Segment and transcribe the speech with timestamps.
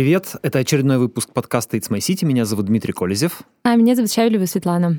[0.00, 2.24] Привет, это очередной выпуск подкаста It's My City.
[2.24, 3.42] Меня зовут Дмитрий Колезев.
[3.64, 4.98] А меня зовут Щавелева Светлана.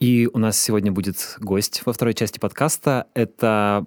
[0.00, 3.06] И у нас сегодня будет гость во второй части подкаста.
[3.14, 3.86] Это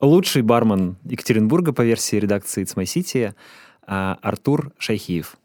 [0.00, 3.34] лучший бармен Екатеринбурга по версии редакции It's My City
[3.84, 5.36] а, Артур Шайхиев.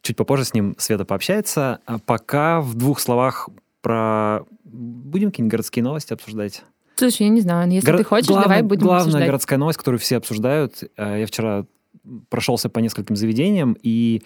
[0.00, 1.80] Чуть попозже с ним Света пообщается.
[1.84, 3.50] А пока в двух словах
[3.82, 4.46] про...
[4.64, 6.62] Будем какие-нибудь городские новости обсуждать?
[6.94, 7.98] Слушай, я не знаю, если Горо...
[7.98, 9.26] ты хочешь, главное, давай будем Главная обсуждать.
[9.26, 10.84] городская новость, которую все обсуждают.
[10.96, 11.66] А, я вчера
[12.28, 14.22] прошелся по нескольким заведениям, и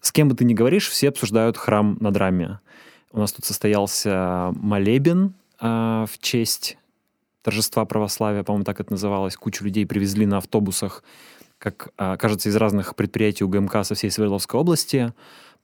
[0.00, 2.60] с кем бы ты ни говоришь, все обсуждают храм на драме.
[3.12, 6.78] У нас тут состоялся молебен э, в честь
[7.42, 9.36] торжества православия, по-моему, так это называлось.
[9.36, 11.02] Кучу людей привезли на автобусах,
[11.58, 15.12] как э, кажется, из разных предприятий УГМК со всей Свердловской области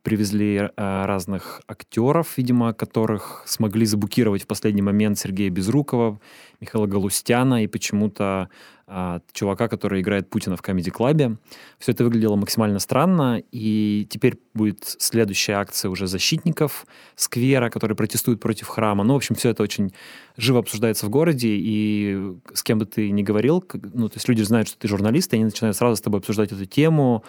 [0.07, 6.21] привезли э, разных актеров, видимо, которых смогли заблокировать в последний момент Сергея Безрукова,
[6.61, 8.49] Михаила Галустяна и почему-то
[8.87, 11.37] э, чувака, который играет Путина в Comedy Club.
[11.79, 18.41] Все это выглядело максимально странно, и теперь будет следующая акция уже защитников сквера, которые протестуют
[18.41, 19.05] против храма.
[19.05, 19.93] Ну, в общем, все это очень
[20.37, 24.43] живо обсуждается в городе, и с кем бы ты ни говорил, ну, то есть люди
[24.43, 27.25] знают, что ты журналист, и они начинают сразу с тобой обсуждать эту тему,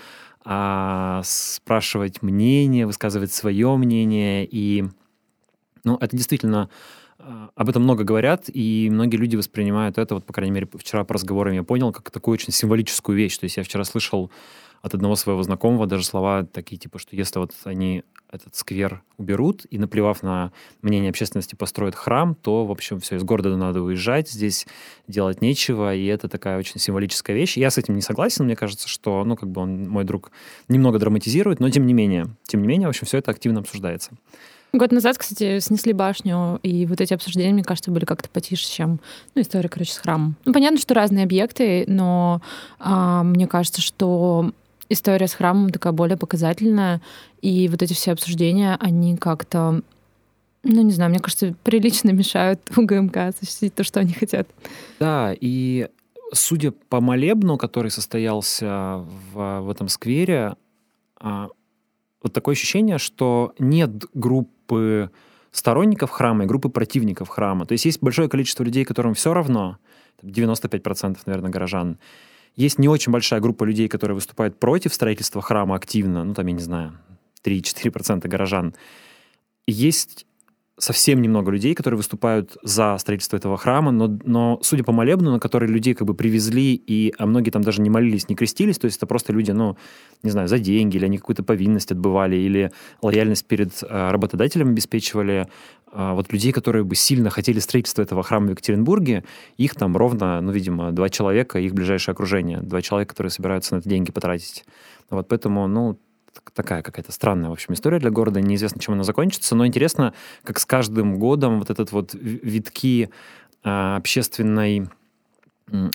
[0.46, 4.48] а, спрашивать мнение, высказывать свое мнение.
[4.50, 4.86] И
[5.84, 6.70] ну, это действительно а,
[7.20, 11.16] об этом много говорят, и многие люди воспринимают это, вот, по крайней мере, вчера по
[11.16, 13.38] разговорам я понял, как такую очень символическую вещь.
[13.38, 14.32] То есть я вчера слышал
[14.82, 19.66] от одного своего знакомого даже слова такие, типа, что если вот они этот сквер уберут
[19.70, 20.52] и, наплевав на
[20.82, 24.68] мнение общественности, построят храм, то, в общем, все, из города надо уезжать, здесь
[25.08, 27.58] делать нечего, и это такая очень символическая вещь.
[27.58, 30.32] Я с этим не согласен, мне кажется, что, ну, как бы он, мой друг,
[30.68, 34.12] немного драматизирует, но тем не менее, тем не менее, в общем, все это активно обсуждается.
[34.74, 39.00] Год назад, кстати, снесли башню, и вот эти обсуждения, мне кажется, были как-то потише, чем
[39.34, 40.36] ну, история, короче, с храмом.
[40.46, 42.42] Ну, понятно, что разные объекты, но
[42.80, 44.52] а, мне кажется, что
[44.90, 47.02] история с храмом такая более показательная,
[47.42, 49.82] и вот эти все обсуждения, они как-то,
[50.64, 54.48] ну, не знаю, мне кажется, прилично мешают УГМК осуществить то, что они хотят.
[55.00, 55.88] Да, и
[56.34, 60.56] судя по молебну, который состоялся в, в этом сквере,
[61.20, 61.48] а,
[62.22, 63.92] вот такое ощущение, что нет
[64.68, 65.12] группы
[65.52, 67.66] сторонников храма и группы противников храма.
[67.66, 69.78] То есть есть большое количество людей, которым все равно,
[70.22, 71.98] 95%, наверное, горожан,
[72.56, 76.54] есть не очень большая группа людей, которые выступают против строительства храма активно, ну, там, я
[76.54, 76.98] не знаю,
[77.44, 78.74] 3-4% горожан.
[79.68, 80.26] Есть
[80.80, 85.40] совсем немного людей, которые выступают за строительство этого храма, но, но судя по молебну, на
[85.40, 88.86] который людей как бы привезли, и, а многие там даже не молились, не крестились, то
[88.86, 89.76] есть это просто люди, ну,
[90.22, 92.72] не знаю, за деньги, или они какую-то повинность отбывали, или
[93.02, 95.48] лояльность перед э, работодателем обеспечивали.
[95.92, 99.24] Э, вот людей, которые бы сильно хотели строительства этого храма в Екатеринбурге,
[99.58, 103.80] их там ровно, ну, видимо, два человека, их ближайшее окружение, два человека, которые собираются на
[103.80, 104.64] это деньги потратить.
[105.10, 106.00] Вот поэтому, ну,
[106.54, 108.42] такая какая-то странная, в общем, история для города.
[108.42, 113.10] Неизвестно, чем она закончится, но интересно, как с каждым годом вот этот вот витки
[113.64, 114.88] а, общественной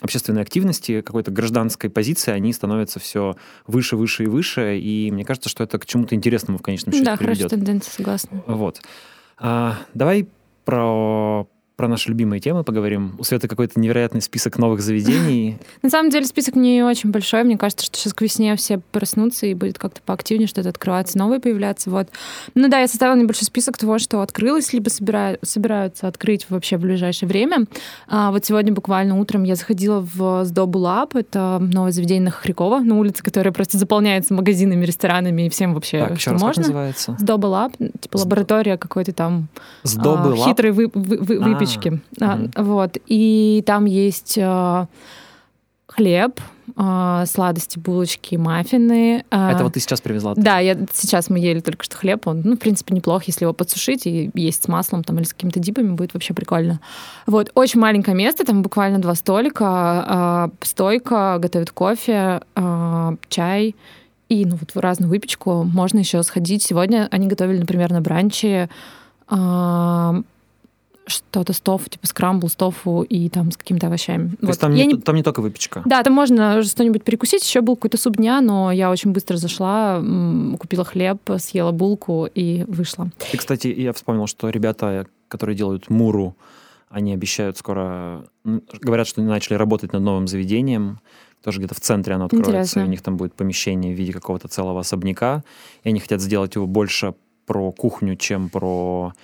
[0.02, 3.36] общественной активности, какой-то гражданской позиции, они становятся все
[3.66, 7.06] выше, выше и выше, и мне кажется, что это к чему-то интересному в конечном счете
[7.06, 7.38] да, приведет.
[7.38, 8.42] Да, хорошая тенденция, согласна.
[8.46, 8.82] Вот.
[9.38, 10.28] А, давай
[10.66, 11.46] про
[11.76, 13.14] про наши любимые темы поговорим.
[13.18, 15.58] У Светы какой-то невероятный список новых заведений.
[15.82, 17.44] На самом деле список не очень большой.
[17.44, 21.40] Мне кажется, что сейчас к весне все проснутся и будет как-то поактивнее что-то открываться, новые
[21.40, 21.90] появляться.
[21.90, 22.08] Вот.
[22.54, 26.80] Ну да, я составила небольшой список того, что открылось, либо собираю, собираются открыть вообще в
[26.80, 27.66] ближайшее время.
[28.08, 31.16] А вот сегодня буквально утром я заходила в Сдобу Lab.
[31.16, 36.06] Это новое заведение на Хохрякова, на улице, которое просто заполняется магазинами, ресторанами и всем вообще,
[36.06, 36.62] так, что раз, можно.
[36.62, 37.16] Как называется?
[37.18, 39.48] Сдоба Lab, типа лаборатория какой-то там
[39.82, 42.00] Сдобы а, хитрой вы, вы, вы, а, выпечки.
[42.20, 42.98] А, Вот.
[43.06, 44.88] И там есть а,
[45.86, 46.40] хлеб,
[46.76, 49.24] а, сладости, булочки, маффины.
[49.30, 50.34] А, Это вот ты сейчас привезла?
[50.36, 52.26] Да, я, сейчас мы ели только что хлеб.
[52.26, 55.32] Он, ну, в принципе, неплох, если его подсушить и есть с маслом там, или с
[55.32, 56.80] какими-то дипами, будет вообще прикольно.
[57.26, 57.50] Вот.
[57.54, 63.74] Очень маленькое место, там буквально два столика, а, стойка, готовят кофе, а, чай
[64.28, 65.64] и ну, вот разную выпечку.
[65.64, 66.62] Можно еще сходить.
[66.62, 68.70] Сегодня они готовили, например, на бранче
[71.06, 74.30] что-то с тофу, типа скрамбл с тофу и там с какими-то овощами.
[74.30, 74.48] То вот.
[74.48, 74.96] есть там, не, не...
[74.96, 75.82] там не только выпечка?
[75.84, 77.44] Да, там можно что-нибудь перекусить.
[77.44, 80.02] Еще был какой-то суп дня, но я очень быстро зашла,
[80.58, 83.10] купила хлеб, съела булку и вышла.
[83.32, 86.36] И, кстати, я вспомнил, что ребята, которые делают муру,
[86.88, 88.24] они обещают скоро...
[88.44, 91.00] Говорят, что они начали работать над новым заведением.
[91.42, 92.50] Тоже где-то в центре оно откроется.
[92.50, 92.80] Интересно.
[92.80, 95.42] И у них там будет помещение в виде какого-то целого особняка.
[95.82, 97.14] И они хотят сделать его больше
[97.46, 99.14] про кухню, чем про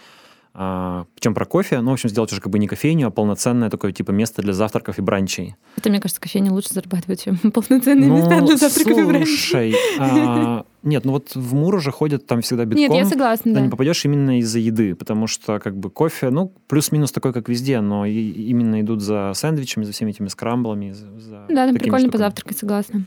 [1.14, 3.92] причем про кофе, ну, в общем, сделать уже как бы не кофейню, а полноценное такое
[3.92, 5.54] типа место для завтраков и бранчей.
[5.76, 9.26] Это, мне кажется, кофейня лучше зарабатывать, чем полноценные Ну, места для завтраков и бранчей.
[9.36, 12.80] Слушай, а, нет, ну вот в Мур уже ходят там всегда битком.
[12.96, 13.60] Нет, я согласна, да.
[13.60, 17.80] не попадешь именно из-за еды, потому что как бы кофе, ну, плюс-минус такой, как везде,
[17.80, 20.90] но и- именно идут за сэндвичами, за всеми этими скрамблами.
[20.92, 22.10] За, Да, там прикольно штуками.
[22.10, 23.04] позавтракать, согласна.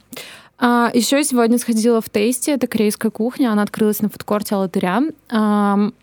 [0.58, 5.02] А, еще я сегодня сходила в Тейсти, это корейская кухня, она открылась на фудкорте Алатыря.
[5.30, 5.94] Ам,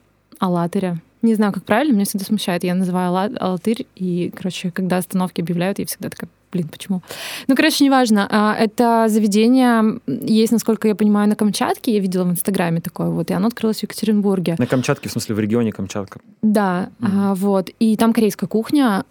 [0.41, 1.01] Алатыря.
[1.23, 2.65] Не знаю, как правильно, меня всегда смущает.
[2.65, 7.03] Я называю Ала- Алатырь, и, короче, когда остановки объявляют, я всегда такая, блин, почему?
[7.49, 8.27] Ну, короче, неважно.
[8.31, 11.93] А, Это заведение есть, насколько я понимаю, на Камчатке.
[11.95, 14.55] Я видела в Инстаграме такое вот, и оно открылось в Екатеринбурге.
[14.59, 16.21] На Камчатке, в смысле, в регионе Камчатка.
[16.43, 17.71] Да, а, вот.
[17.81, 19.05] И там корейская кухня.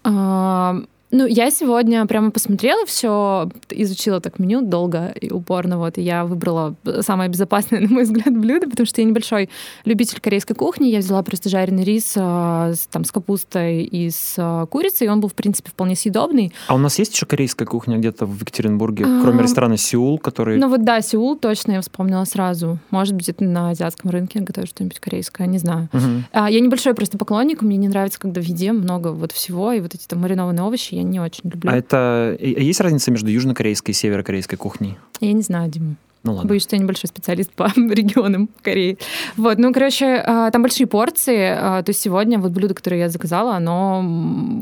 [1.10, 6.26] Ну, я сегодня прямо посмотрела все, изучила так меню долго и упорно, вот, и я
[6.26, 9.50] выбрала самое безопасное, на мой взгляд, блюдо, потому что я небольшой
[9.86, 10.88] любитель корейской кухни.
[10.88, 15.10] Я взяла просто жареный рис а, с, там, с капустой и с а, курицей, и
[15.10, 16.52] он был, в принципе, вполне съедобный.
[16.68, 20.58] А у нас есть еще корейская кухня где-то в Екатеринбурге, А, кроме ресторана Сеул, который...
[20.58, 22.80] Ну вот да, Сеул точно я вспомнила сразу.
[22.90, 25.88] Может быть, это на азиатском рынке готовят что-нибудь корейское, не знаю.
[25.94, 26.26] Мгм.
[26.34, 29.80] А, Я небольшой просто поклонник, мне не нравится, когда в еде много вот всего, и
[29.80, 31.70] вот эти там маринованные овощи я не очень люблю.
[31.72, 32.36] А это...
[32.40, 34.98] и- а Есть разница между южнокорейской и северокорейской кухней?
[35.22, 35.96] Я не знаю, Дима.
[36.24, 36.50] Ну ладно.
[36.50, 38.98] Боюсь, что я небольшой специалист по регионам Кореи.
[39.38, 41.56] Вот, ну, короче, а, там большие порции.
[41.58, 44.04] а, То есть сегодня вот блюдо, которое я заказала, оно...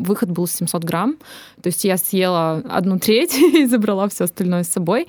[0.05, 1.15] Выход был 700 грамм.
[1.61, 5.07] То есть я съела одну треть и забрала все остальное с собой.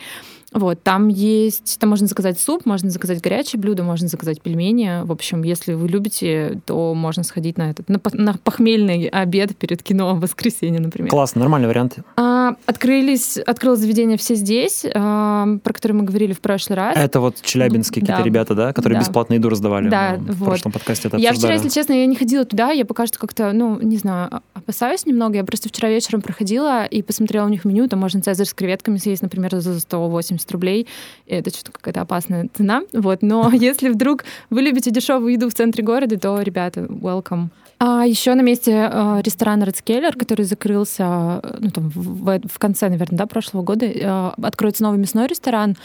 [0.57, 5.05] Вот, там есть, там можно заказать суп, можно заказать горячее блюдо, можно заказать пельмени.
[5.05, 9.83] В общем, если вы любите, то можно сходить на этот, на, на похмельный обед перед
[9.83, 11.11] кино в воскресенье, например.
[11.11, 11.99] Классно, нормальный вариант.
[12.17, 12.36] А,
[12.67, 16.97] открылись, открылось заведение «Все здесь», а, про которое мы говорили в прошлый раз.
[16.97, 18.13] Это вот челябинские Да.
[18.13, 19.05] какие-то ребята, да, которые Да.
[19.05, 19.89] бесплатно еду раздавали.
[19.89, 20.47] Да, Мы в вот.
[20.47, 23.53] прошлом подкасте это Я вчера, если честно, я не ходила туда, я пока что как-то,
[23.53, 25.37] ну, не знаю, о- опасаюсь немного.
[25.37, 28.99] Я просто вчера вечером проходила и посмотрела у них меню, там можно цезарь с креветками
[28.99, 30.87] съесть, например, за 180 рублей.
[31.27, 32.83] И это что-то какая-то опасная цена.
[32.93, 33.23] Вот.
[33.23, 37.49] Но если вдруг вы любите дешевую еду в центре города, то, ребята, welcome.
[37.79, 42.89] А еще на месте э, ресторана Редскеллер, который закрылся э, ну, там, в, в- конце,
[42.89, 45.77] наверное, да, прошлого года, э, откроется новый мясной ресторан.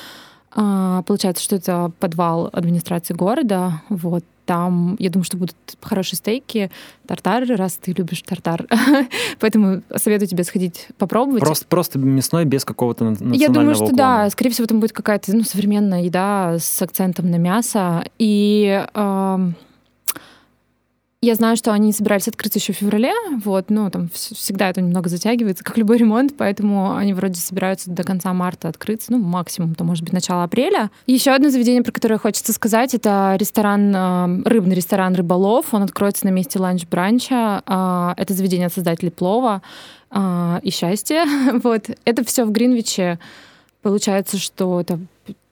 [0.53, 3.81] А, Получается, что это подвал администрации города.
[3.89, 6.71] Вот там, я думаю, что будут хорошие стейки,
[7.07, 8.65] тартары, раз ты любишь тартар.
[9.39, 11.41] Поэтому советую тебе сходить попробовать.
[11.41, 13.97] Просто, просто мясной без какого-то на- национального Я думаю, что уклона.
[14.23, 18.03] да, скорее всего, там будет какая-то ну, современная еда с акцентом на мясо.
[18.17, 19.55] И эм,
[21.23, 23.13] я знаю, что они собирались открыться еще в феврале,
[23.43, 27.91] вот, ну, там вс- всегда это немного затягивается, как любой ремонт, поэтому они вроде собираются
[27.91, 30.89] до конца марта открыться, ну, максимум, то, может быть, начало апреля.
[31.05, 36.25] Еще одно заведение, про которое хочется сказать, это ресторан, э, рыбный ресторан «Рыболов», он откроется
[36.25, 39.61] на месте ланч-бранча, А, это заведение от создателей плова
[40.09, 41.25] а, и счастья,
[41.63, 41.85] вот.
[42.03, 43.19] Это все в Гринвиче,
[43.83, 44.99] получается, что это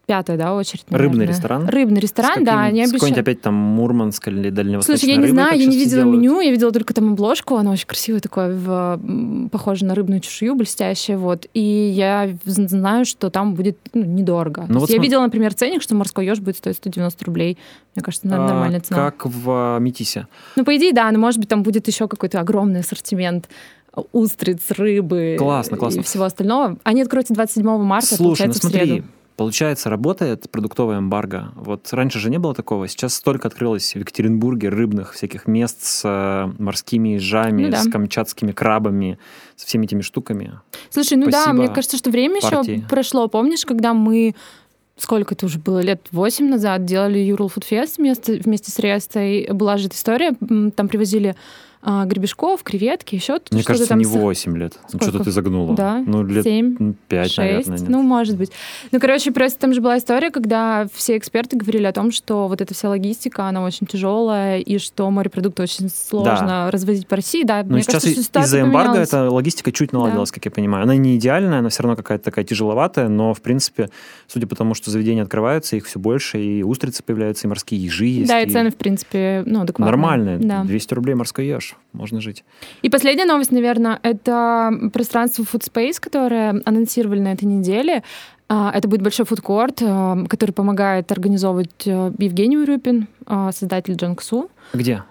[0.09, 0.85] пятая, да, очередь.
[0.89, 1.27] Рыбный наверное.
[1.27, 1.69] ресторан?
[1.69, 2.61] Рыбный ресторан, да.
[2.63, 3.17] Они с какой-нибудь обещают...
[3.27, 6.17] опять там Мурманск или дальневосточная Слушай, я не рыба, знаю, я не видела делают?
[6.19, 10.19] меню, я видела только там обложку, она очень красивая такое, в, м, похоже на рыбную
[10.21, 11.45] чешую, блестящая, вот.
[11.53, 14.65] И я знаю, что там будет ну, недорого.
[14.67, 17.59] Ну вот я видела, например, ценник, что морской еж будет стоить 190 рублей.
[17.95, 19.11] Мне кажется, А, это нормальная цена.
[19.11, 20.25] Как в а, Метисе.
[20.55, 23.47] Ну, по идее, да, но может быть там будет еще какой-то огромный ассортимент
[24.11, 25.99] устриц, рыбы Классно, классно.
[25.99, 26.77] и всего остального.
[26.83, 28.85] Они откроются 27 марта, Слушай, ну получается, в среду.
[28.87, 29.03] смотри,
[29.39, 31.53] получается, работает продуктовая эмбарго.
[31.55, 32.89] Вот раньше же не было такого.
[32.89, 37.81] Сейчас столько открылось в Екатеринбурге рыбных всяких мест с э, морскими ежами, Ну да.
[37.81, 39.17] с камчатскими крабами,
[39.55, 40.59] со всеми этими штуками.
[40.89, 42.79] Слушай, ну да, Спасибо мне кажется, что время партии.
[42.79, 43.29] еще прошло.
[43.29, 44.35] Помнишь, когда мы
[44.97, 49.47] сколько это уже было, лет восемь назад делали Юрл Fest вместе, вместе с Рестой.
[49.53, 50.33] Была же эта история,
[50.75, 51.37] там привозили
[51.81, 54.73] а, гребешков, креветки, еще что-то Мне кажется, там не с- 8 лет.
[54.83, 55.05] Ну, Сколько?
[55.05, 55.75] что-то ты загнула.
[55.75, 57.79] Да, Ну, лет семь, 5, шесть, наверное.
[57.79, 57.89] нет.
[57.89, 58.51] ну, может быть.
[58.91, 62.59] Ну, короче, просто там же была история, когда все эксперты говорили о том, что вот
[62.61, 67.43] эта вся логистика, она очень тяжелая, и что морепродукты очень сложно развозить по России.
[67.43, 69.07] Да, Но мне сейчас кажется, и- из-за эмбарго поменялась.
[69.09, 70.83] эта логистика чуть наладилась, как я понимаю.
[70.83, 73.89] Она не идеальная, она все равно какая-то такая тяжеловатая, но, в принципе,
[74.27, 78.05] судя по тому, что заведения открываются, их все больше, и устрицы появляются, и морские ежи
[78.05, 78.27] есть.
[78.27, 79.91] Да, и цены, в принципе, ну, адекватные.
[79.91, 80.37] Нормальные.
[80.39, 80.63] Да.
[80.63, 81.77] 200 рублей морской ешь.
[81.93, 82.43] Можно жить.
[82.81, 88.03] И последняя новость, наверное, это пространство Food Space, которое анонсировали на этой неделе.
[88.51, 93.07] А, Это будет большой фудкорт, а, который помогает организовывать а, Евгений Урюпин,
[93.51, 95.03] создатель Джанксу, Где?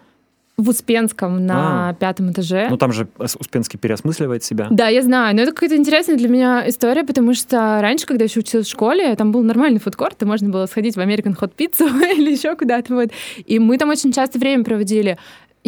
[0.56, 1.94] в Успенском на А.
[1.94, 2.66] пятом этаже.
[2.68, 4.66] Ну, там же Успенский переосмысливает себя.
[4.70, 8.28] Да, я знаю, но это какая-то интересная для меня история, потому что раньше, когда я
[8.28, 11.52] еще училась в школе, там был нормальный фудкорт, и можно было сходить в American Hot
[11.56, 11.86] Pizza
[12.16, 12.92] или еще куда-то.
[12.92, 13.10] Вот.
[13.46, 15.16] И мы там очень часто время проводили.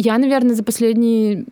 [0.03, 1.45] Я, наверное, за последние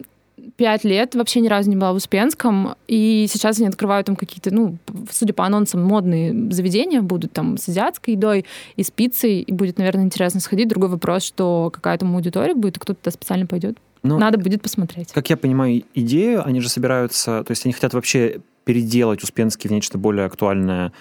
[0.58, 4.51] пять лет вообще ни разу не была в Успенском, и сейчас они открывают там какие-то,
[4.51, 4.75] ну,
[5.12, 9.77] судя по анонсам, модные заведения будут там с азиатской едой и с пиццей, и будет,
[9.77, 10.68] наверное, интересно сходить.
[10.68, 13.77] Другой вопрос, что какая там аудитория будет, и кто-то специально пойдет.
[14.01, 15.12] Ну, Надо будет посмотреть.
[15.12, 19.72] Как я понимаю идею, они же собираются, то есть они хотят вообще переделать Успенский в
[19.72, 20.91] нечто более актуальное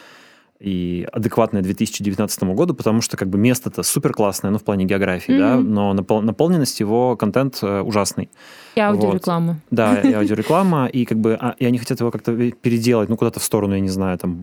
[0.60, 5.34] и адекватное 2019 году, потому что как бы место-то супер классное, ну, в плане географии,
[5.34, 5.38] mm-hmm.
[5.38, 8.28] да, но напол- наполненность его контент э, ужасный.
[8.78, 9.52] И аудиореклама.
[9.52, 9.62] Вот.
[9.70, 13.40] Да, и аудиореклама, и как бы, а, и они хотят его как-то переделать, ну, куда-то
[13.40, 14.34] в сторону, я не знаю, там,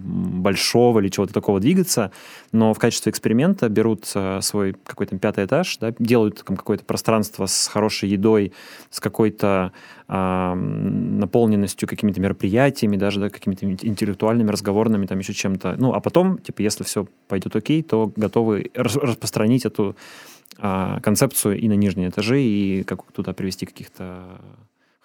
[0.41, 2.11] большого или чего-то такого двигаться,
[2.51, 7.45] но в качестве эксперимента берут э, свой какой-то пятый этаж, да, делают там какое-то пространство
[7.45, 8.51] с хорошей едой,
[8.89, 9.71] с какой-то
[10.07, 15.75] э, наполненностью какими-то мероприятиями, даже да, какими-то интеллектуальными, разговорными, там еще чем-то.
[15.77, 19.95] Ну, а потом, типа, если все пойдет окей, то готовы распространить эту
[20.57, 24.39] концепцию и на нижние этажи, и как туда привести каких-то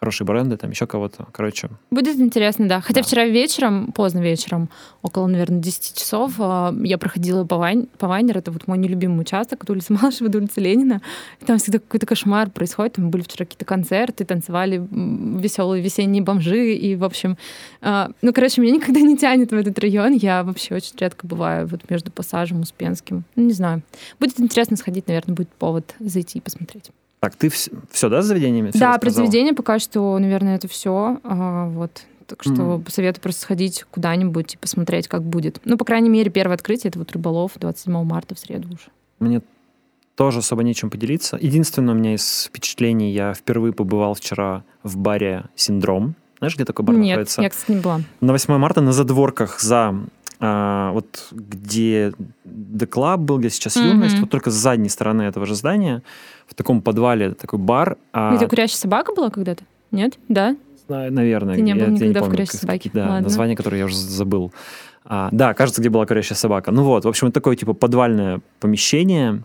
[0.01, 1.27] хорошие бренды, там еще кого-то.
[1.31, 1.69] Короче.
[1.91, 2.81] Будет интересно, да.
[2.81, 3.07] Хотя да.
[3.07, 4.71] вчера вечером, поздно вечером,
[5.03, 9.21] около, наверное, 10 часов, а, я проходила по, Вайн, по Вайнер, это вот мой нелюбимый
[9.21, 11.03] участок, от улицы Малышева до улицы Ленина.
[11.41, 12.95] И там всегда какой-то кошмар происходит.
[12.95, 16.73] Там были вчера какие-то концерты, танцевали веселые весенние бомжи.
[16.73, 17.37] И, в общем,
[17.83, 20.15] а, ну, короче, меня никогда не тянет в этот район.
[20.15, 23.25] Я вообще очень редко бываю вот между Пассажем и Успенским.
[23.37, 23.83] Ну, не знаю.
[24.19, 26.91] Будет интересно сходить, наверное, будет повод зайти и посмотреть.
[27.21, 28.71] Так, ты все, все да, с заведениями?
[28.71, 31.21] Все да, про заведения пока что, наверное, это все.
[31.23, 32.03] А, вот.
[32.27, 32.91] Так что mm-hmm.
[32.91, 35.61] советую просто сходить куда-нибудь и посмотреть, как будет.
[35.65, 38.87] Ну, по крайней мере, первое открытие это вот Рыболов 27 марта в среду уже.
[39.19, 39.43] Мне
[40.15, 41.39] тоже особо нечем поделиться.
[41.41, 46.15] Единственное, у меня из впечатлений, я впервые побывал вчера в баре «Синдром».
[46.39, 47.43] Знаешь, где такой бар Нет, находится?
[47.43, 48.01] я, кстати, не была.
[48.21, 49.95] На 8 марта на задворках за
[50.41, 52.13] а, вот где
[52.45, 53.89] The Club был, где сейчас mm-hmm.
[53.89, 56.03] юность, вот только с задней стороны этого же здания,
[56.47, 57.99] в таком подвале такой бар.
[58.13, 58.35] А...
[58.35, 59.65] Где курящая собака была когда-то?
[59.91, 60.19] Нет?
[60.29, 60.57] Да?
[60.89, 61.55] Наверное.
[61.55, 62.91] Ты не был я, никогда я не помню, в курящей собаке.
[62.93, 63.21] Да, Ладно.
[63.21, 64.53] название, которое я уже забыл.
[65.05, 66.73] А, да, кажется, где была курящая собака.
[66.73, 69.43] Ну вот, в общем, это такое типа подвальное помещение,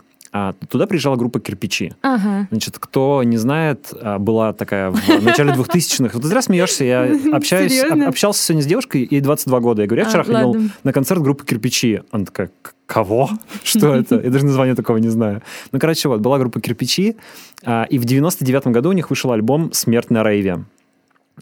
[0.68, 1.92] туда приезжала группа «Кирпичи».
[2.02, 2.48] Ага.
[2.50, 6.10] Значит, кто не знает, а, была такая в начале 2000-х.
[6.14, 9.82] Вот ты зря смеешься, я общаюсь, общался сегодня с девушкой, ей 22 года.
[9.82, 10.70] Я говорю, я вчера а, ходил ладно.
[10.84, 12.02] на концерт группы «Кирпичи».
[12.10, 12.50] Она такая,
[12.86, 13.30] кого?
[13.62, 14.16] Что это?
[14.16, 15.42] Я даже название такого не знаю.
[15.72, 17.16] Ну, короче, вот, была группа «Кирпичи»,
[17.64, 20.64] а, и в 99 году у них вышел альбом «Смерть на рейве».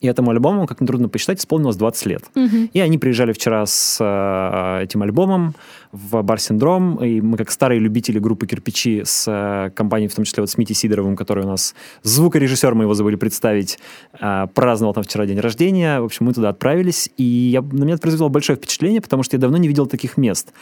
[0.01, 2.25] И этому альбому, как нетрудно посчитать, исполнилось 20 лет.
[2.35, 2.71] Угу.
[2.73, 5.55] И они приезжали вчера с э, этим альбомом
[5.95, 10.25] в бар «Синдром», и мы, как старые любители группы «Кирпичи» с э, компанией, в том
[10.25, 13.79] числе вот с Мити Сидоровым, который у нас звукорежиссер, мы его забыли представить,
[14.21, 16.01] э, праздновал там вчера день рождения.
[16.01, 19.37] В общем, мы туда отправились, и я, на меня это произвело большое впечатление, потому что
[19.37, 20.53] я давно не видел таких мест.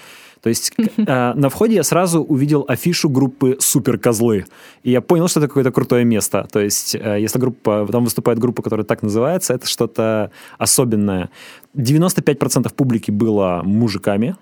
[0.43, 4.45] То есть э, на входе я сразу увидел афишу группы «Супер Козлы»,
[4.83, 6.47] и я понял, что это какое-то крутое место.
[6.53, 11.31] То есть э, если группа, там выступает группа, которая так называется, это что-то особенное.
[11.75, 14.37] 95% публики было мужиками,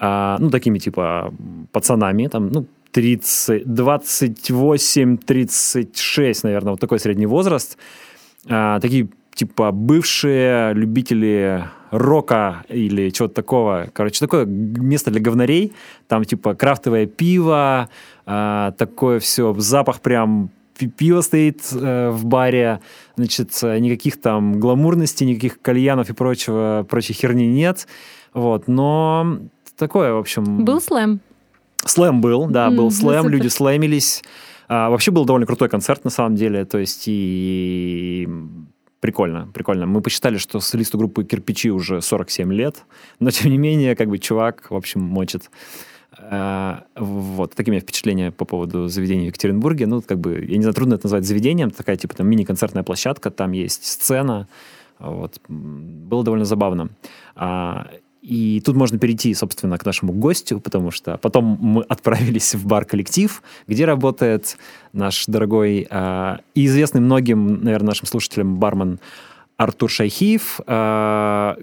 [0.00, 1.32] э, ну, такими типа
[1.72, 7.78] пацанами, там, ну, 30, 28, 36, наверное, вот такой средний возраст.
[8.48, 13.88] А, такие типа бывшие любители рока или чего-то такого.
[13.92, 15.72] Короче, такое место для говнарей.
[16.08, 17.88] Там типа крафтовое пиво,
[18.26, 20.50] э, такое все, запах прям
[20.96, 22.80] пиво стоит э, в баре,
[23.16, 27.86] значит, никаких там гламурностей, никаких кальянов и прочего, прочей херни нет.
[28.32, 29.40] Вот, но
[29.80, 30.64] такое, в общем...
[30.64, 31.20] Был слэм?
[31.84, 34.22] Слэм был, да, mm, был слэм, люди слэмились.
[34.68, 38.28] А, вообще был довольно крутой концерт, на самом деле, то есть и
[39.00, 39.86] Прикольно, прикольно.
[39.86, 42.84] Мы посчитали, что солисту группы «Кирпичи» уже 47 лет,
[43.18, 45.50] но, тем не менее, как бы чувак, в общем, мочит.
[46.18, 49.86] А, вот, такие у меня впечатления по поводу заведения в Екатеринбурге.
[49.86, 53.30] Ну, как бы, я не знаю, трудно это назвать заведением, такая, типа, там, мини-концертная площадка,
[53.30, 54.48] там есть сцена,
[54.98, 56.90] вот, было довольно забавно.
[57.36, 57.88] А,
[58.22, 62.84] и тут можно перейти, собственно, к нашему гостю, потому что потом мы отправились в бар
[62.84, 64.58] «Коллектив», где работает
[64.92, 69.00] наш дорогой э, и известный многим, наверное, нашим слушателям бармен
[69.56, 71.54] Артур Шайхиев, э,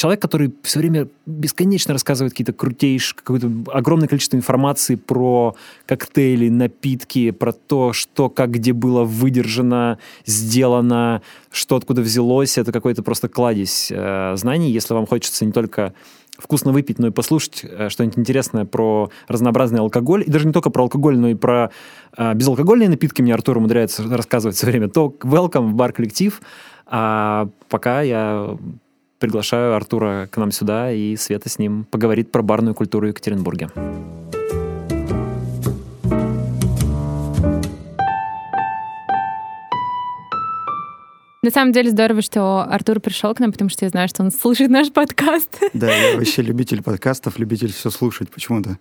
[0.00, 5.54] человек, который все время бесконечно рассказывает какие-то крутейшие, какое-то огромное количество информации про
[5.84, 12.56] коктейли, напитки, про то, что как где было выдержано, сделано, что откуда взялось.
[12.56, 14.70] Это какой-то просто кладезь э, знаний.
[14.70, 15.92] Если вам хочется не только
[16.38, 20.24] вкусно выпить, но и послушать э, что-нибудь интересное про разнообразный алкоголь.
[20.26, 21.72] И даже не только про алкоголь, но и про
[22.16, 24.88] э, безалкогольные напитки мне Артур умудряется рассказывать все время.
[24.88, 26.40] То welcome в бар-коллектив.
[26.86, 28.56] А пока я
[29.20, 33.68] приглашаю Артура к нам сюда, и Света с ним поговорит про барную культуру в Екатеринбурге.
[41.42, 44.30] На самом деле здорово, что Артур пришел к нам, потому что я знаю, что он
[44.30, 45.58] слушает наш подкаст.
[45.72, 48.78] Да, я вообще любитель подкастов, любитель все слушать почему-то.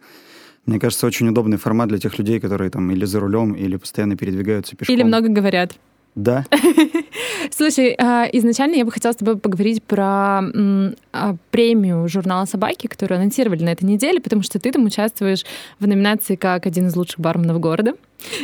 [0.66, 4.18] Мне кажется, очень удобный формат для тех людей, которые там или за рулем, или постоянно
[4.18, 4.94] передвигаются пешком.
[4.94, 5.74] Или много говорят.
[6.16, 6.46] Да.
[7.52, 13.18] Слушай, а, изначально я бы хотела с тобой поговорить про а, премию журнала «Собаки», которую
[13.18, 15.46] анонсировали на этой неделе, потому что ты там участвуешь
[15.80, 17.94] в номинации как один из лучших барменов города.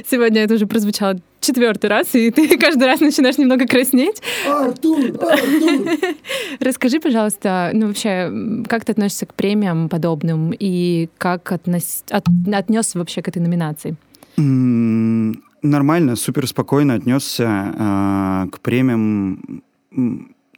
[0.10, 4.22] Сегодня это уже прозвучало четвертый раз, и ты каждый раз начинаешь немного краснеть.
[4.48, 5.88] Артур, Артур!
[6.60, 8.32] Расскажи, пожалуйста, ну вообще,
[8.68, 12.04] как ты относишься к премиям подобным и как относ...
[12.10, 12.26] от...
[12.54, 13.96] отнесся вообще к этой номинации?
[15.66, 19.64] Нормально, супер спокойно отнесся э, к премиям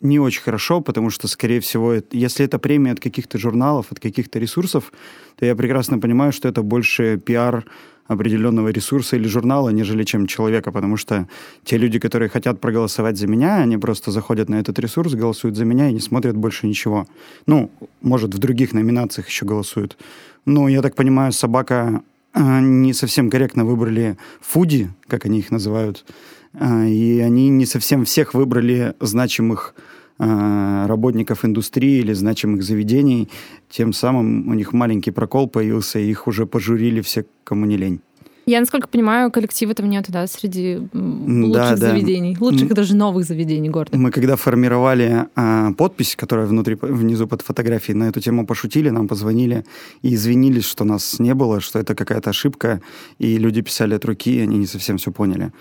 [0.01, 4.37] не очень хорошо, потому что, скорее всего, если это премия от каких-то журналов, от каких-то
[4.37, 4.91] ресурсов,
[5.37, 7.65] то я прекрасно понимаю, что это больше пиар
[8.07, 11.27] определенного ресурса или журнала, нежели чем человека, потому что
[11.63, 15.63] те люди, которые хотят проголосовать за меня, они просто заходят на этот ресурс, голосуют за
[15.63, 17.07] меня и не смотрят больше ничего.
[17.45, 17.71] Ну,
[18.01, 19.97] может, в других номинациях еще голосуют.
[20.45, 22.01] Ну, я так понимаю, собака
[22.39, 26.05] не совсем корректно выбрали фуди, как они их называют,
[26.53, 29.75] а, и они не совсем всех выбрали значимых
[30.19, 33.29] а, работников индустрии или значимых заведений.
[33.69, 38.01] Тем самым у них маленький прокол появился, и их уже пожурили все, кому не лень.
[38.47, 41.75] Я, насколько понимаю, коллектива там нет, да, среди лучших да, да.
[41.75, 43.97] заведений, лучших даже новых заведений города.
[43.97, 49.09] Мы когда формировали а, подпись, которая внутри, внизу под фотографией, на эту тему пошутили, нам
[49.09, 49.65] позвонили
[50.01, 52.81] и извинились, что нас не было, что это какая-то ошибка,
[53.19, 55.51] и люди писали от руки, и они не совсем все поняли.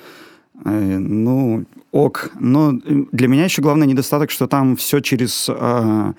[0.64, 2.30] Э, ну, ок.
[2.38, 2.72] Но
[3.10, 5.48] для меня еще главный недостаток, что там все через...
[5.48, 6.12] Э,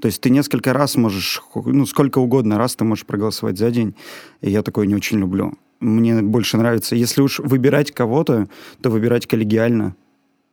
[0.00, 3.96] то есть ты несколько раз можешь, ну, сколько угодно раз ты можешь проголосовать за день.
[4.40, 6.96] И я такое не очень люблю мне больше нравится.
[6.96, 8.48] Если уж выбирать кого-то,
[8.80, 9.94] то выбирать коллегиально.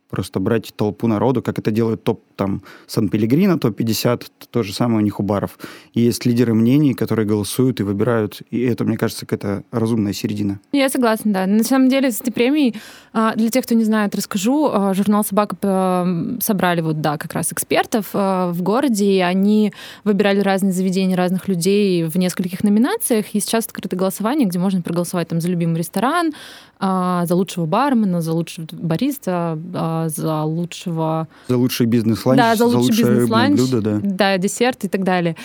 [0.09, 5.01] Просто брать толпу народу, как это делают топ там Сан-Пелегрино, топ-50, то же самое у
[5.01, 5.59] них у баров.
[5.93, 8.41] И есть лидеры мнений, которые голосуют и выбирают.
[8.49, 10.59] И это, мне кажется, какая-то разумная середина.
[10.71, 11.45] Я согласна, да.
[11.45, 12.75] На самом деле, с этой премией,
[13.11, 14.69] а, для тех, кто не знает, расскажу.
[14.71, 16.07] А, журнал «Собака»
[16.41, 19.73] собрали вот, да, как раз экспертов а, в городе, и они
[20.05, 23.25] выбирали разные заведения разных людей в нескольких номинациях.
[23.33, 26.31] И сейчас открыто голосование, где можно проголосовать там за любимый ресторан,
[26.79, 29.59] за лучшего бармена, за лучшего бариста,
[30.07, 31.27] за лучшего...
[31.47, 33.99] За лучший бизнес-ланч, да, за, лучший за лучшее бизнес-ланч, блюдо, да.
[34.01, 35.35] Да, десерт и так далее.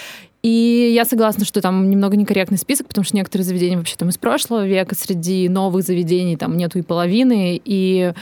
[0.44, 4.18] И я согласна, что там немного некорректный список, потому что некоторые заведения вообще там из
[4.18, 8.12] прошлого века, среди новых заведений там нету и половины, и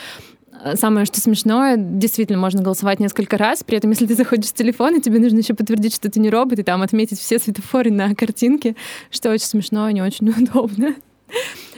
[0.75, 5.01] Самое, что смешное, действительно, можно голосовать несколько раз, при этом, если ты заходишь с телефона,
[5.01, 8.77] тебе нужно еще подтвердить, что ты не робот, и там отметить все светофоры на картинке,
[9.11, 10.95] что очень смешно и не очень удобно.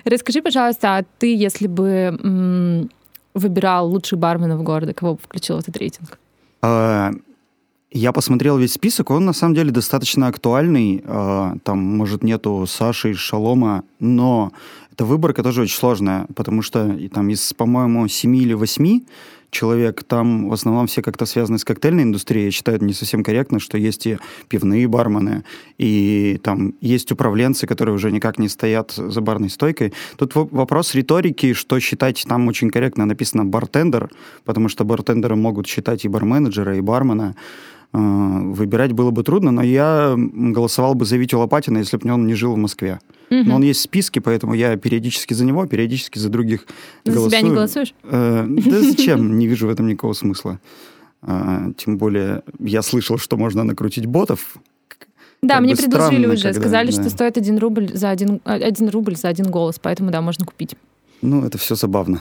[0.04, 2.88] Расскажи, пожалуйста, а ты, если бы
[3.34, 6.18] выбирал лучших барменов города, кого бы включил в этот рейтинг?
[6.62, 7.10] А,
[7.90, 11.02] я посмотрел весь список, он на самом деле достаточно актуальный.
[11.06, 14.52] А, там, может, нету Саши и Шалома, но
[14.92, 19.06] это выборка тоже очень сложная, потому что там из, по-моему, семи или восьми
[19.54, 22.46] человек, там в основном все как-то связаны с коктейльной индустрией.
[22.46, 25.44] Я считаю, это не совсем корректно, что есть и пивные бармены,
[25.78, 29.92] и там есть управленцы, которые уже никак не стоят за барной стойкой.
[30.16, 34.10] Тут вопрос риторики, что считать там очень корректно написано бартендер,
[34.44, 37.34] потому что бартендеры могут считать и барменеджера, и бармена.
[37.92, 42.26] А, выбирать было бы трудно, но я голосовал бы за Витю Лопатина, если бы он
[42.26, 42.98] не жил в Москве.
[43.40, 43.48] Угу.
[43.48, 46.66] Но он есть в списке, поэтому я периодически за него, периодически за других
[47.04, 47.30] за голосую.
[47.30, 47.94] За себя не голосуешь?
[48.04, 49.38] Э, да зачем?
[49.38, 50.60] Не вижу в этом никакого смысла.
[51.22, 54.56] А, тем более я слышал, что можно накрутить ботов.
[55.42, 56.92] Да, мне предложили уже, когда, сказали, да.
[56.92, 60.76] что стоит один рубль за один, один рубль за один голос, поэтому да, можно купить.
[61.22, 62.20] Ну, это все забавно,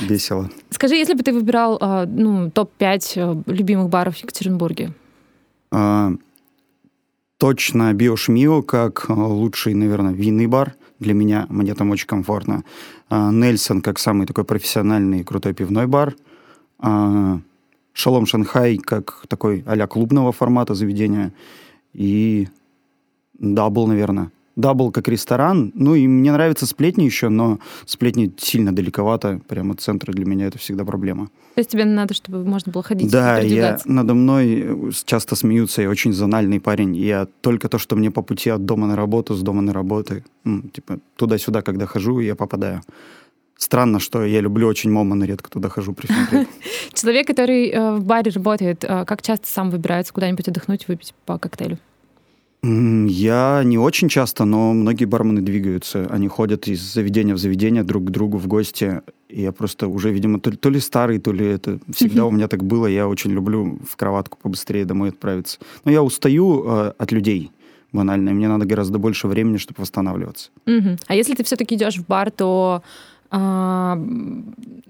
[0.00, 0.50] весело.
[0.70, 4.92] Скажи, если бы ты выбирал а, ну, топ-5 э, любимых баров в Екатеринбурге,
[5.70, 6.12] а,
[7.38, 11.46] точно Биошмио как а, лучший, наверное, винный бар для меня.
[11.48, 12.64] Мне там очень комфортно.
[13.08, 16.14] А, Нельсон как самый такой профессиональный крутой пивной бар.
[16.78, 17.38] А,
[17.92, 21.32] Шалом Шанхай как такой а клубного формата заведения.
[21.92, 22.48] И
[23.34, 24.30] Дабл, наверное.
[24.56, 25.72] Дабл как ресторан.
[25.74, 29.40] Ну, и мне нравятся сплетни еще, но сплетни сильно далековато.
[29.48, 31.26] Прямо от центра для меня это всегда проблема.
[31.54, 35.90] То есть тебе надо, чтобы можно было ходить Да, я, надо мной часто смеются, я
[35.90, 36.96] очень зональный парень.
[36.96, 40.22] Я только то, что мне по пути от дома на работу, с дома на работу,
[40.44, 42.82] ну, типа туда-сюда, когда хожу, я попадаю.
[43.56, 45.94] Странно, что я люблю очень Мома, но редко туда хожу
[46.92, 51.38] Человек, который э, в баре работает, э, как часто сам выбирается куда-нибудь отдохнуть, выпить по
[51.38, 51.78] коктейлю?
[52.66, 56.06] Я не очень часто, но многие бармены двигаются.
[56.10, 59.02] Они ходят из заведения в заведение друг к другу в гости.
[59.28, 62.48] И я просто уже, видимо, то, то ли старый, то ли это всегда у меня
[62.48, 62.86] так было.
[62.86, 65.58] Я очень люблю в кроватку побыстрее домой отправиться.
[65.84, 67.50] Но я устаю э, от людей
[67.92, 70.50] банально, и мне надо гораздо больше времени, чтобы восстанавливаться.
[70.66, 70.98] Мгм.
[71.06, 72.82] А если ты все-таки идешь в бар, то
[73.36, 73.98] а,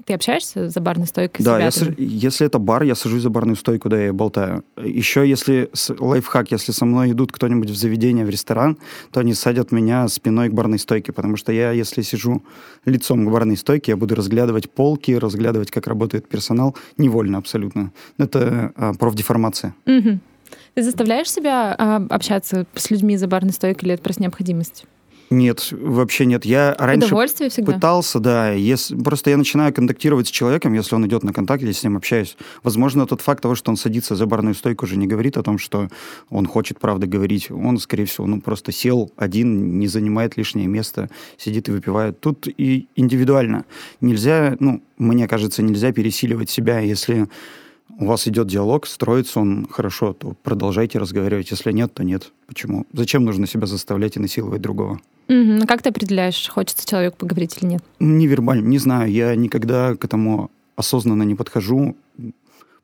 [0.05, 3.57] ты общаешься за барной стойкой Да, я с- если это бар, я сажусь за барную
[3.57, 4.63] стойку, да, я болтаю.
[4.77, 8.77] Еще если с- лайфхак, если со мной идут кто-нибудь в заведение, в ресторан,
[9.13, 12.43] то они садят меня спиной к барной стойке, потому что я, если сижу
[12.85, 17.91] лицом к барной стойке, я буду разглядывать полки, разглядывать, как работает персонал, невольно абсолютно.
[18.19, 19.75] Это а, профдеформация.
[19.87, 20.21] Мгм.
[20.75, 24.85] Ты заставляешь себя а, общаться с людьми за барной стойкой или это просто необходимость?
[25.31, 26.45] Нет, вообще нет.
[26.45, 27.73] Я раньше Удовольствие всегда?
[27.73, 28.53] Пытался, да.
[28.53, 31.97] Если, просто я начинаю контактировать с человеком, если он идет на контакт, я с ним
[31.97, 32.37] общаюсь.
[32.63, 35.59] Возможно, тот факт того, что он садится за барную стойку, уже не говорит о том,
[35.59, 35.89] что
[36.31, 37.51] он хочет, правда, говорить.
[37.51, 42.21] Он, скорее всего, ну, просто сел один, не занимает лишнее место, сидит и выпивает.
[42.21, 43.65] Тут и индивидуально.
[44.01, 46.81] Нельзя, ну, мне кажется, нельзя пересиливать себя.
[46.81, 47.29] Если
[47.99, 51.51] у вас идет диалог, строится он хорошо, то продолжайте разговаривать.
[51.51, 52.33] Если нет, то нет.
[52.47, 52.87] Почему?
[52.92, 55.01] Зачем нужно себя заставлять и насиловать другого?
[55.29, 55.59] Мгм.
[55.59, 57.85] Ну, как ты определяешь, хочется человеку поговорить или нет?
[58.01, 59.11] Невербально, не знаю.
[59.11, 61.97] Я никогда к этому осознанно не подхожу.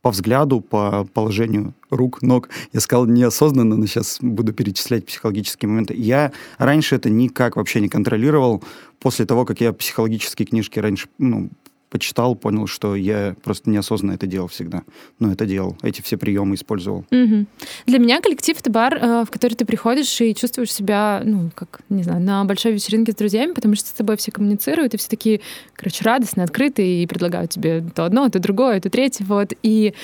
[0.03, 2.49] По взгляду, по положению рук, ног.
[2.73, 5.95] Я сказал неосознанно, но сейчас буду перечислять психологические моменты.
[5.95, 8.63] Я раньше это никак вообще не контролировал.
[8.99, 11.51] После того, как я психологические книжки раньше ну,
[11.91, 14.83] почитал, понял, что я просто неосознанно это делал всегда.
[15.19, 15.77] Но это делал.
[15.83, 17.05] Эти все приемы использовал.
[17.11, 17.47] Мгм.
[17.87, 21.81] Для меня коллектив— это бар, э, в который ты приходишь и чувствуешь себя, ну, как,
[21.89, 25.09] не знаю, на большой вечеринке с друзьями, потому что с тобой все коммуницируют, и все
[25.09, 25.41] такие,
[25.75, 29.53] короче, радостные, открытые, и предлагают тебе то одно, то другое, то третье, вот.
[29.63, 29.95] И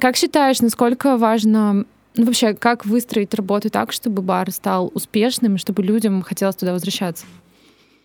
[0.00, 1.84] как считаешь, насколько важно
[2.14, 6.72] ну, вообще, как выстроить работу так, чтобы бар стал успешным, и чтобы людям хотелось туда
[6.72, 7.24] возвращаться?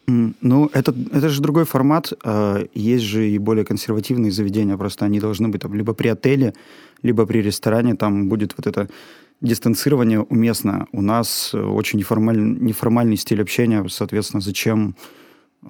[0.08, 2.13] Ну, это, это же другой формат.
[2.24, 4.78] А, Есть же и более консервативные заведения.
[4.78, 6.54] Просто они должны быть там либо при отеле,
[7.04, 7.96] либо при ресторане.
[7.96, 8.88] Там будет вот это
[9.41, 10.88] дистанцирование уместно.
[10.93, 13.86] У нас э, очень неформаль- неформальный стиль общения.
[13.89, 14.96] Соответственно, зачем
[15.63, 15.67] э,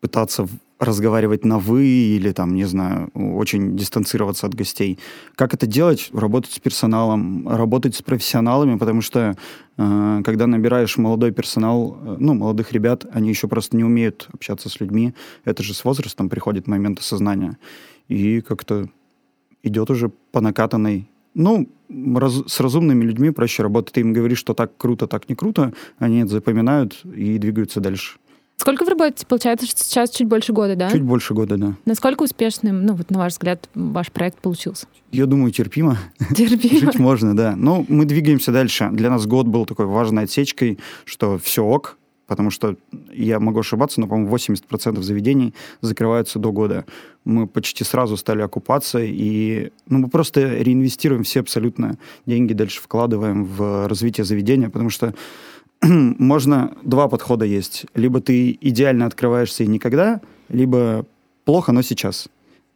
[0.00, 0.48] пытаться
[0.82, 4.98] разговаривать на «вы» или, там, не знаю, очень дистанцироваться от гостей.
[5.36, 6.10] Как это делать?
[6.12, 9.36] Работать с персоналом, работать с профессионалами, потому что
[9.76, 14.68] э, когда набираешь молодой персонал, э, ну, молодых ребят, они еще просто не умеют общаться
[14.68, 15.14] с людьми.
[15.44, 17.58] Это же с возрастом приходит момент осознания.
[18.08, 18.88] И как-то
[19.62, 21.08] идет уже по накатанной.
[21.34, 23.94] Ну, раз- с разумными людьми проще работать.
[23.94, 28.18] Ты им говоришь, что так круто, так не круто, они это запоминают и двигаются дальше.
[28.62, 29.26] Сколько вы работаете?
[29.26, 30.88] Получается, что сейчас чуть больше года, да?
[30.88, 31.74] Чуть больше года, да.
[31.84, 34.86] Насколько успешным, ну, вот на ваш взгляд, ваш проект получился?
[35.10, 35.98] Я думаю, терпимо.
[36.36, 36.78] Терпимо.
[36.78, 37.56] Жить можно, да.
[37.56, 38.88] Но мы двигаемся дальше.
[38.92, 41.98] Для нас год был такой важной отсечкой, что все ок,
[42.28, 42.76] потому что
[43.12, 46.84] я могу ошибаться, но, по-моему, 80% заведений закрываются до года.
[47.24, 53.44] Мы почти сразу стали окупаться, и ну, мы просто реинвестируем все абсолютно деньги, дальше вкладываем
[53.44, 55.14] в развитие заведения, потому что
[55.88, 57.86] можно два подхода есть.
[57.94, 61.06] Либо ты идеально открываешься и никогда, либо
[61.44, 62.28] плохо, но сейчас.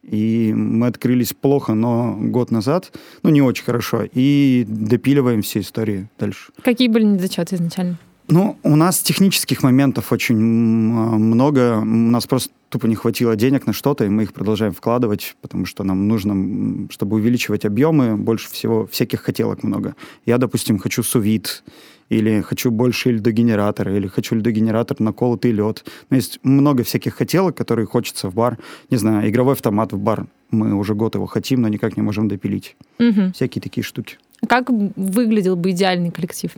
[0.03, 2.92] И мы открылись плохо, но год назад,
[3.23, 6.53] ну, не очень хорошо, и допиливаем все истории дальше.
[6.62, 7.99] Какие были недочеты изначально?
[8.29, 11.79] Ну, у нас технических моментов очень м, много.
[11.79, 15.64] У нас просто тупо не хватило денег на что-то, и мы их продолжаем вкладывать, потому
[15.64, 19.95] что нам нужно, чтобы увеличивать объемы, больше всего всяких хотелок много.
[20.25, 21.62] Я, допустим, хочу сувит,
[22.09, 25.85] или хочу больше льдогенератора, или хочу льдогенератор на колотый лед.
[26.11, 28.59] Ну, есть много всяких хотелок, которые хочется в бар.
[28.90, 30.27] Не знаю, игровой автомат в бар.
[30.51, 32.77] Мы уже год его хотим, но никак не можем допилить.
[32.99, 33.33] Мгм.
[33.33, 34.19] Всякие такие штуки.
[34.49, 36.51] Как выглядел бы идеальный коллектив?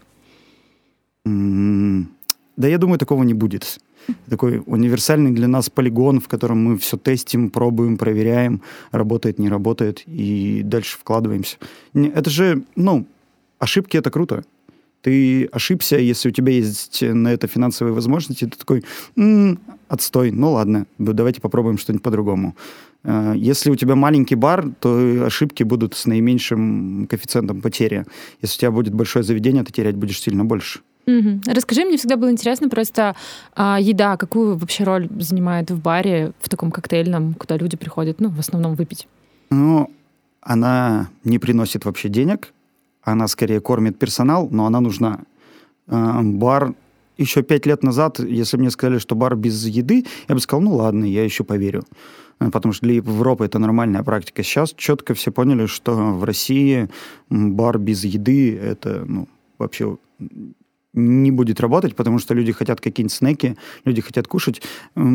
[1.27, 2.09] М,
[2.57, 3.79] Да, я думаю, такого не будет.
[4.29, 10.03] Такой универсальный для нас полигон, в котором мы все тестим, пробуем, проверяем, работает, не работает,
[10.07, 11.57] и дальше вкладываемся.
[11.95, 13.07] Это же, ну,
[13.61, 14.45] ошибки— это круто.
[15.03, 18.85] Ты ошибся, если у тебя есть на это финансовые возможности, ты такой,
[19.17, 19.59] «М,
[19.89, 22.57] отстой, ну ладно, давайте попробуем что-нибудь по-другому.
[23.05, 28.05] Э, Если у тебя маленький бар, то ошибки будут с наименьшим коэффициентом потери.
[28.43, 30.81] Если у тебя будет большое заведение, ты терять будешь сильно больше.
[31.07, 31.41] Мгм.
[31.47, 33.15] Расскажи, мне всегда было интересно просто
[33.55, 38.29] а, еда, какую вообще роль занимает в баре, в таком коктейльном, куда люди приходят, ну,
[38.29, 39.09] в основном выпить?
[39.51, 39.91] Ну,
[40.43, 42.53] она не приносит вообще денег,
[43.13, 45.21] она скорее кормит персонал, но она нужна.
[45.87, 46.75] А, Бар
[47.17, 50.77] еще пять лет назад, если мне сказали, что бар без еды, я бы сказал, ну
[50.77, 51.83] ладно, я еще поверю.
[52.39, 54.43] А, Потому что для Европы это нормальная практика.
[54.43, 56.89] Сейчас четко все поняли, что в России
[57.29, 59.97] бар без еды это ну, вообще
[60.99, 64.63] не будет работать, потому что люди хотят какие-нибудь снеки, люди хотят кушать.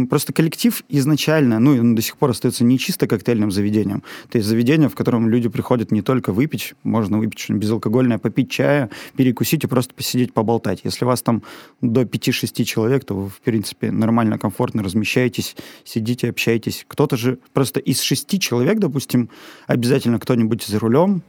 [0.09, 4.03] Просто коллектив изначально, ну, он до сих пор остается не чисто коктейльным заведением.
[4.29, 8.49] То есть заведение, в котором люди приходят не только выпить, можно выпить что-нибудь безалкогольное, попить
[8.49, 10.81] чая, перекусить и просто посидеть, поболтать.
[10.83, 11.43] Если вас там
[11.81, 16.85] до 5-6 человек, то вы, в принципе, нормально, комфортно размещаетесь, сидите, общаетесь.
[16.87, 19.29] Кто-то же просто из шести человек, допустим,
[19.67, 21.21] обязательно кто-нибудь за рулем,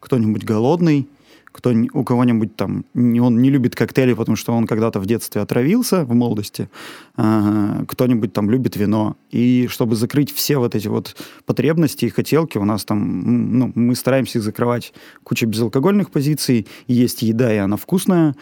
[0.00, 1.06] кто-нибудь голодный,
[1.52, 6.04] кто, у кого-нибудь там, он не любит коктейли, потому что он когда-то в детстве отравился,
[6.04, 6.68] в молодости,
[7.16, 9.16] а, кто-нибудь там любит вино.
[9.30, 13.94] И чтобы закрыть все вот эти вот потребности и хотелки, у нас там, ну, мы
[13.94, 14.92] стараемся их закрывать
[15.24, 18.36] куча безалкогольных позиций, есть еда, и она вкусная,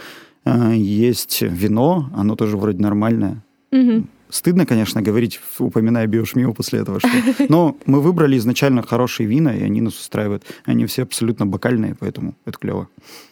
[0.45, 3.43] а, есть вино, оно тоже вроде нормальное.
[3.71, 4.09] Мгм.
[4.31, 7.09] Стыдно, конечно, говорить, упоминая биошмио после этого, что...
[7.49, 10.45] Но мы выбрали изначально хорошие вина, и они нас устраивают.
[10.65, 12.89] Они все абсолютно бокальные, поэтому это клево.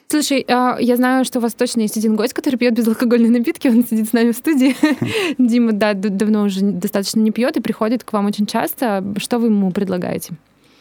[0.09, 3.68] Слушай, а, я знаю, что у вас точно есть один гость, который пьет безалкогольные напитки.
[3.68, 4.76] Он сидит с нами в студии.
[5.38, 9.04] Дима, да, давно уже достаточно не пьет и приходит к вам очень часто.
[9.18, 10.35] Что вы ему предлагаете?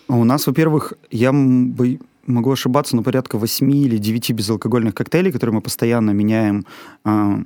[0.08, 5.32] А У нас, во-первых, я бы- могу ошибаться, но порядка 8 или 9 безалкогольных коктейлей,
[5.32, 6.65] которые мы постоянно меняем,
[7.04, 7.39] а,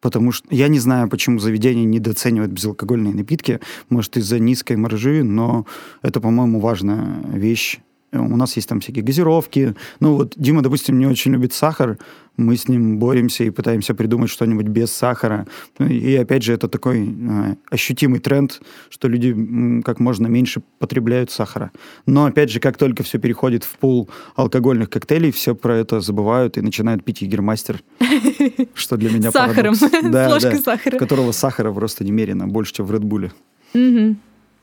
[0.00, 5.66] потому что я не знаю, почему заведение недооценивает безалкогольные напитки, может, из-за низкой маржи, но
[6.02, 7.80] это, по-моему, важная вещь.
[8.12, 9.74] У нас есть там всякие газировки.
[10.00, 11.98] Ну вот Дима, допустим, не очень любит сахар.
[12.36, 15.46] Мы с ним боремся и пытаемся придумать что-нибудь без сахара.
[15.78, 21.30] Ну, И опять же, это такой э, ощутимый тренд, что люди как можно меньше потребляют
[21.30, 21.70] сахара.
[22.06, 26.58] Но опять же, как только все переходит в пул алкогольных коктейлей, все про это забывают
[26.58, 27.82] и начинают пить егермастер.
[28.74, 30.98] Что для меня сахаром, с ложкой сахара.
[30.98, 33.32] Которого сахара просто немерено, больше, чем в Редбуле.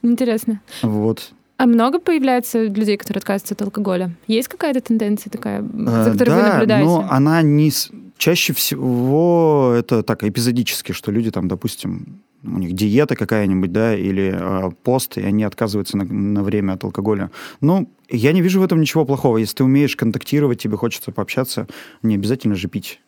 [0.01, 0.61] Интересно.
[0.81, 1.31] Вот.
[1.57, 4.11] А много появляется людей, которые отказываются от алкоголя?
[4.27, 6.85] Есть какая-то тенденция такая, за Э, которой вы да, наблюдаете?
[6.85, 7.71] но она не...
[8.17, 14.33] Чаще всего это так эпизодически, что люди там, допустим, у них диета какая-нибудь, да, или
[14.35, 17.31] э, пост, и они отказываются на, на время от алкоголя.
[17.61, 19.37] Ну, я не вижу в этом ничего плохого.
[19.37, 21.67] Если ты умеешь контактировать, тебе хочется пообщаться,
[22.03, 23.01] не обязательно же пить.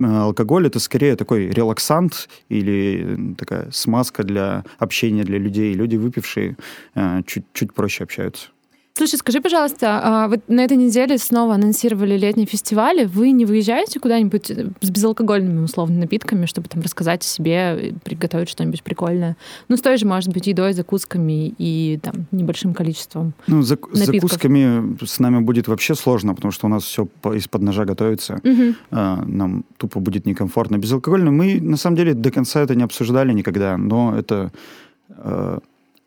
[0.00, 5.74] Э, Алкоголь это скорее такой релаксант или э, такая смазка для общения для людей.
[5.74, 6.56] Люди, выпившие,
[6.94, 8.48] э, чуть, чуть проще общаются.
[8.92, 13.04] Слушай, скажи, пожалуйста, а вот на этой неделе снова анонсировали летние фестивали.
[13.06, 17.92] Вы не выезжаете куда-нибудь э, с безалкогольными, условно, напитками, чтобы там рассказать о себе, и
[17.92, 19.36] приготовить что-нибудь прикольное?
[19.68, 23.32] Ну, с той же, может быть, едой, закусками и там небольшим количеством.
[23.46, 24.30] Ну, зак- Напитков.
[24.30, 28.40] закусками с нами будет вообще сложно, потому что у нас все из-под ножа готовится.
[28.90, 30.76] А, Нам тупо будет некомфортно.
[30.78, 34.52] Безалкогольно мы, на самом деле, до конца это не обсуждали никогда, но это...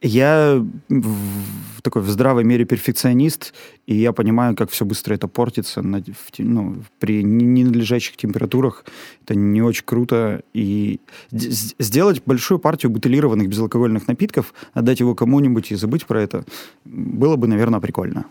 [0.03, 3.53] Я в такой в здравой мере перфекционист,
[3.87, 8.85] и я понимаю, как все быстро это портится на- в ну, при не- ненадлежащих температурах.
[9.23, 10.43] Это не очень круто.
[10.53, 10.99] И
[11.31, 16.45] сделать большую партию бутылированных безалкогольных напитков, отдать его кому-нибудь и забыть про это,
[16.85, 18.25] было бы, наверное, прикольно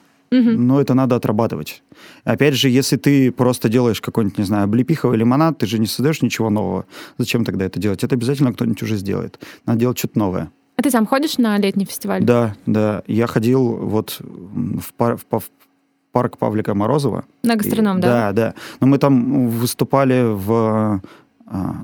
[0.56, 1.82] но это надо отрабатывать.
[2.24, 6.22] Опять же, если ты просто делаешь какой-нибудь, не знаю, облепиховый лимонад, ты же не создаешь
[6.22, 6.86] ничего нового.
[7.18, 8.02] Зачем тогда это делать?
[8.02, 9.38] Это обязательно кто-нибудь уже сделает.
[9.66, 10.50] Надо делать что-то новое.
[10.76, 12.22] А ты сам ходишь на летний фестиваль?
[12.24, 13.02] Да, да.
[13.06, 15.50] Я ходил вот в, пар- в пав-
[16.12, 17.24] парк Павлика Морозова.
[17.42, 18.08] На гастроном, И- да?
[18.08, 18.54] Да, да.
[18.80, 21.00] Но мы там выступали в...
[21.46, 21.74] а,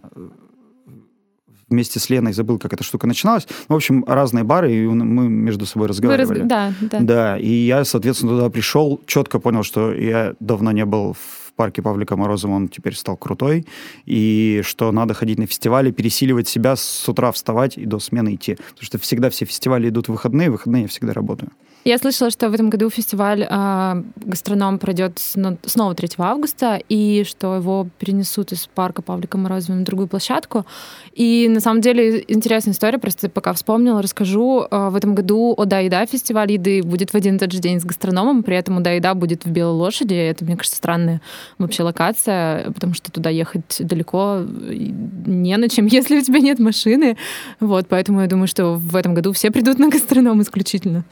[1.68, 3.46] вместе с Леной, забыл, как эта штука начиналась.
[3.68, 6.40] В общем, разные бары, и мы между собой Вы разговаривали.
[6.42, 6.98] разг- Да, да.
[7.00, 11.82] Да, и я, соответственно, туда пришел, четко понял, что я давно не был в парке
[11.82, 13.66] Павлика Морозова, он теперь стал крутой,
[14.06, 18.54] и что надо ходить на фестивали, пересиливать себя, с утра вставать и до смены идти.
[18.54, 21.50] Потому что всегда все фестивали идут в выходные, в выходные я всегда работаю.
[21.84, 27.24] Я слышала, что в этом году фестиваль а, гастроном пройдет сно- снова 3 августа, и
[27.26, 30.66] что его перенесут из парка Павлика Морозова на другую площадку.
[31.14, 34.66] И на самом деле интересная история, просто пока вспомнила, расскажу.
[34.70, 37.80] А, В этом году «Ода еда» фестиваль еды будет в один и тот же день
[37.80, 40.14] с гастрономом, при этом «Ода еда» будет в Белой лошади.
[40.14, 41.22] Это, мне кажется, странная
[41.58, 47.16] вообще локация, потому что туда ехать далеко не на чем, если у тебя нет машины.
[47.60, 51.04] Вот, поэтому я думаю, что в этом году все придут на гастроном исключительно.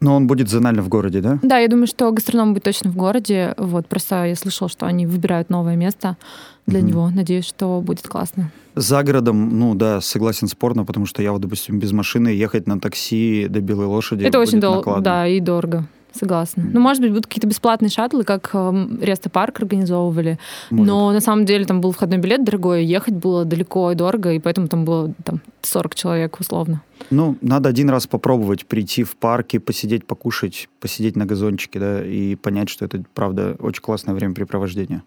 [0.00, 1.38] Но он будет зонально в городе, да?
[1.42, 3.54] Да, я думаю, что гастроном будет точно в городе.
[3.56, 6.16] Вот, просто я слышала, что они выбирают новое место
[6.66, 6.88] для Мгм.
[6.88, 7.10] него.
[7.10, 8.50] Надеюсь, что будет классно.
[8.76, 12.78] За городом, ну да, согласен, спорно, потому что я вот, допустим, без машины ехать на
[12.78, 15.84] такси до Белой лошади Это очень долго, да, и дорого.
[16.18, 16.64] Согласна.
[16.72, 20.38] Ну, может быть, будут какие-то бесплатные шаттлы, как эм, Реста Парк организовывали.
[20.70, 20.86] Может.
[20.86, 24.38] Но на самом деле там был входной билет дорогой, ехать было далеко и дорого, и
[24.38, 26.82] поэтому там было там 40 человек условно.
[27.10, 32.34] Ну, надо один раз попробовать прийти в парке, посидеть, покушать, посидеть на газончике, да, и
[32.34, 35.02] понять, что это, правда, очень классное времяпрепровождение.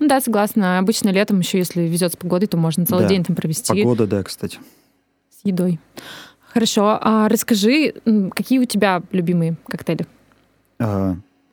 [0.00, 0.78] Ну да, согласна.
[0.78, 3.08] Обычно летом еще, если везет с погодой, то можно целый Да.
[3.08, 4.58] день там провести Погода, да, кстати.
[5.30, 5.78] с едой.
[6.52, 6.98] Хорошо.
[7.00, 7.94] А расскажи,
[8.34, 10.06] какие у тебя любимые коктейли?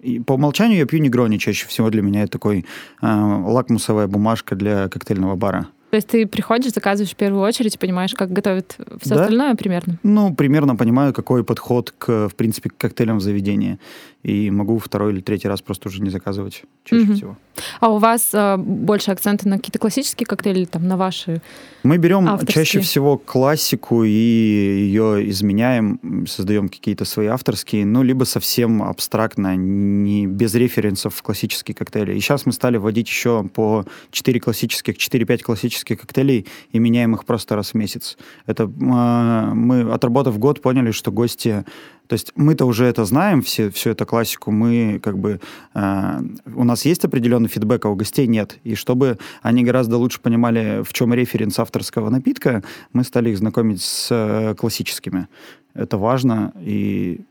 [0.01, 1.89] И по умолчанию я пью негрони чаще всего.
[1.89, 2.65] Для меня это такой
[3.01, 5.67] а, лакмусовая бумажка для коктейльного бара.
[5.91, 9.21] То есть ты приходишь, заказываешь в первую очередь понимаешь, как готовят все Да.
[9.21, 9.97] остальное примерно?
[10.03, 13.79] Ну, примерно понимаю, какой подход к, в принципе, к коктейлям в заведении.
[14.23, 17.15] И могу второй или третий раз просто уже не заказывать чаще Мгм.
[17.15, 17.37] всего.
[17.79, 21.41] А у вас э, больше акценты на какие-то классические коктейли, там на ваши?
[21.83, 22.65] Мы берем Авторские.
[22.65, 30.25] чаще всего классику и ее изменяем, создаем какие-то свои авторские, ну, либо совсем абстрактно, не
[30.25, 32.15] без референсов в классические коктейли.
[32.15, 37.25] И сейчас мы стали вводить еще по 4 классических, 4-5 классических коктейлей и меняем их
[37.25, 38.17] просто раз в месяц.
[38.45, 41.65] Это а, мы, отработав год, поняли, что гости
[42.07, 45.39] то есть мы-то уже это знаем, все, всю эту классику, мы как бы...
[45.73, 46.21] э,
[46.53, 48.59] у нас есть определенный фидбэк, а у гостей нет.
[48.63, 53.81] И чтобы они гораздо лучше понимали, в чем референс авторского напитка, мы стали их знакомить
[53.81, 55.27] с э, классическими.
[55.73, 57.21] Это важно, и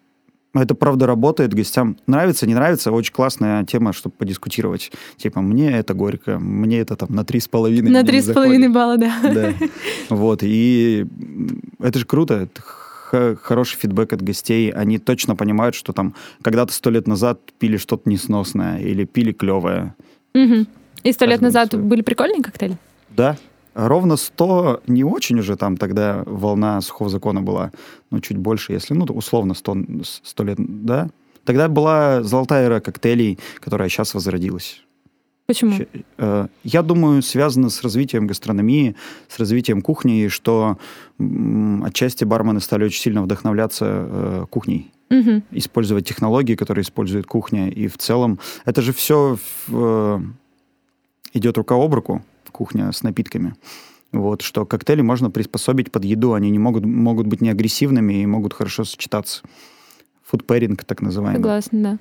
[0.63, 4.93] это правда работает, гостям нравится, не нравится, очень классная тема, чтобы подискутировать.
[5.17, 7.91] Типа, мне это горько, мне это там на три с половиной.
[7.91, 9.13] На три с половиной балла, да.
[9.23, 9.53] Да.
[10.11, 11.07] Вот, и
[11.81, 14.71] это же круто, это хороший фидбэк от гостей.
[14.71, 19.95] Они точно понимают, что там когда-то сто лет назад пили что-то несносное или пили клевое.
[20.35, 20.67] Мгм.
[21.03, 22.79] И сто лет назад были прикольные коктейли?
[23.11, 23.37] Да.
[23.75, 27.73] Ровно 100 не очень уже там тогда волна сухого закона была,
[28.11, 29.77] ну, чуть больше, если, ну, условно 100,
[30.23, 31.09] 100 лет, да.
[31.45, 34.81] Тогда была золотая эра коктейлей, которая сейчас возродилась.
[35.47, 35.75] Почему?
[36.17, 38.95] Э, Я думаю, связано с развитием гастрономии,
[39.29, 40.79] с развитием кухни, и что
[41.85, 45.43] отчасти бармены стали очень сильно вдохновляться э, кухней, Мгм.
[45.51, 47.69] использовать технологии, которые использует кухня.
[47.69, 49.37] И в целом это же все
[51.35, 52.23] идет рука об руку,
[52.55, 53.55] кухня с напитками.
[54.13, 58.27] Вот, что коктейли можно приспособить под еду, они не могут, могут быть не агрессивными и
[58.27, 59.43] могут хорошо сочетаться.
[60.25, 61.43] Фудпэринг, так называемый.
[61.43, 61.99] Согласна, да.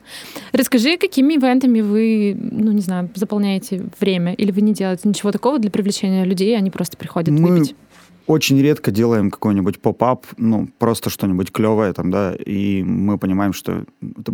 [0.58, 4.34] Расскажи, какими ивентами вы, ну, не знаю, заполняете время?
[4.34, 7.76] Или вы не делаете ничего такого для привлечения людей, они просто приходят Мы выпить?
[8.28, 13.84] очень редко делаем какой-нибудь поп-ап, ну, просто что-нибудь клевое там, да, и мы понимаем, что...
[14.02, 14.34] это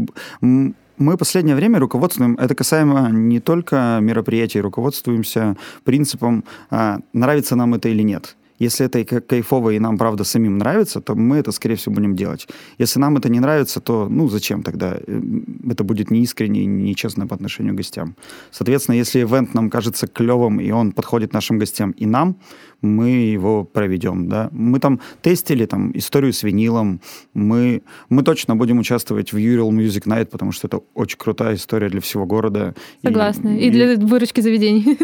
[0.99, 7.88] Мы последнее время руководствуем, это касаемо не только мероприятий, руководствуемся принципом, а, нравится нам это
[7.88, 8.35] или нет.
[8.59, 12.15] Если это ка- кайфово и нам, правда, самим нравится, то мы это, скорее всего, будем
[12.17, 12.49] делать.
[12.77, 14.97] Если нам это не нравится, то, ну, зачем тогда?
[15.07, 15.21] Э,
[15.69, 18.15] Это будет неискренне и нечестно по отношению к гостям.
[18.51, 22.35] Соответственно, если ивент нам кажется клевым, и он подходит нашим гостям и нам,
[22.81, 24.49] мы его проведем, да.
[24.51, 27.01] Мы там тестили там историю с винилом,
[27.33, 31.89] мы, мы точно будем участвовать в Ural Music Night, потому что это очень крутая история
[31.89, 32.73] для всего города.
[33.03, 33.57] Согласна.
[33.57, 34.97] И, для выручки заведений.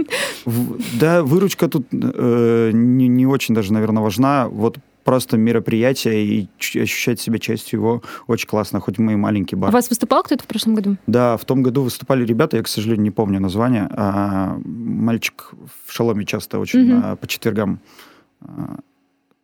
[0.45, 4.47] в- да, выручка тут э, не, не очень даже, наверное, важна.
[4.47, 6.49] Вот просто мероприятие и
[6.81, 9.71] ощущать себя частью его очень классно, хоть мы и маленький У бар.
[9.71, 10.97] вас выступал кто-то в прошлом году?
[11.07, 13.87] Да, в том году выступали ребята, я, к сожалению, не помню название.
[13.91, 15.51] а, мальчик
[15.85, 17.01] в шаломе часто очень Мгм.
[17.05, 17.79] а, по четвергам
[18.41, 18.77] а,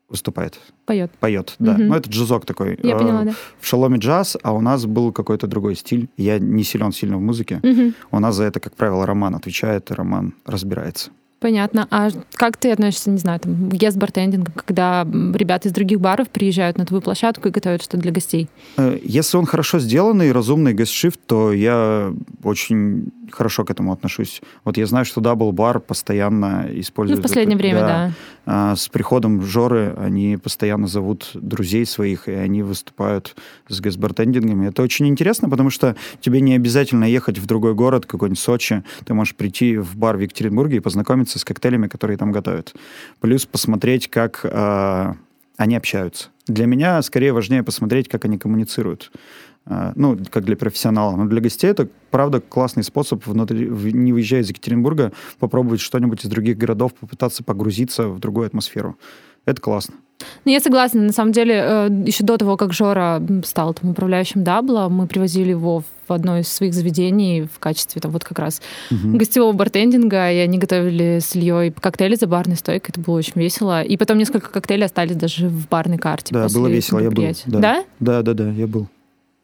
[0.09, 1.11] выступает, Поет.
[1.19, 1.73] поет, да.
[1.73, 1.87] Мгм.
[1.87, 2.77] Ну, это джазок такой.
[2.83, 3.33] Я А, поняла, да.
[3.59, 6.09] В шаломе джаз, а у нас был какой-то другой стиль.
[6.17, 7.59] Я не силен сильно в музыке.
[7.63, 7.93] Мгм.
[8.11, 11.11] У нас за это, как правило, Роман отвечает, и Роман разбирается.
[11.41, 11.87] Понятно.
[11.89, 16.77] А как ты относишься, не знаю, там, к гест-бартендингу, когда ребята из других баров приезжают
[16.77, 18.47] на твою площадку и готовят что-то для гостей?
[18.77, 24.41] Э, Если он хорошо сделанный, разумный гестшифт, то я очень хорошо к этому отношусь.
[24.63, 27.19] Вот я знаю, что Double Bar постоянно Ну, использует...
[27.19, 27.63] в последнее это.
[27.63, 28.11] время, да.
[28.45, 33.35] А, с приходом Жоры они постоянно зовут друзей своих, и они выступают
[33.67, 34.67] с гестбартендингами.
[34.67, 38.83] Это очень интересно, потому что тебе не обязательно ехать в другой город, какой-нибудь Сочи.
[39.05, 42.73] Ты можешь прийти в бар в Екатеринбурге и познакомиться с коктейлями, которые там готовят.
[43.19, 45.15] Плюс посмотреть, как а,
[45.57, 46.29] они общаются.
[46.47, 49.11] Для меня скорее важнее посмотреть, как они коммуницируют.
[49.65, 51.15] А, ну, как для профессионала.
[51.15, 56.29] Но для гостей это, правда, классный способ, внутри, не выезжая из Екатеринбурга, попробовать что-нибудь из
[56.29, 58.97] других городов, попытаться погрузиться в другую атмосферу.
[59.45, 59.95] Это классно.
[60.45, 61.01] Ну, я согласна.
[61.01, 65.49] На самом деле, э, еще до того, как Жора стал там, управляющим Дабла, мы привозили
[65.49, 69.17] его в одно из своих заведений в качестве там, вот как раз Мгм.
[69.17, 72.89] гостевого бартендинга, и они готовили с Ильей коктейли за барной стойкой.
[72.91, 73.81] Это было очень весело.
[73.81, 76.33] И потом несколько коктейлей остались даже в барной карте.
[76.33, 77.23] Да, было весело, я был.
[77.45, 77.83] Да?
[77.99, 78.87] Да, да, да, я был.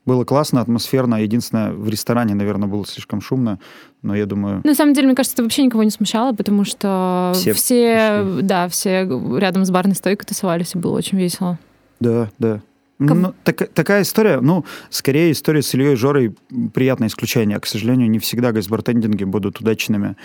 [0.08, 1.22] Было классно, атмосферно.
[1.22, 3.60] Единственное, в ресторане, наверное, было слишком шумно,
[4.02, 4.62] но я думаю...
[4.64, 8.42] На самом деле, мне кажется, это вообще никого не смущало, потому что Все все, пришли.
[8.48, 9.06] да, все
[9.38, 11.60] рядом с барной стойкой тусовались, и было очень весело.
[12.00, 12.62] Да, да.
[13.00, 16.36] Ну, так, такая история, ну, скорее история с Ильей Жорой
[16.74, 17.60] приятное исключение.
[17.60, 20.16] К сожалению, не всегда гайсбартендинги будут удачными.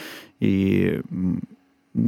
[0.41, 1.03] И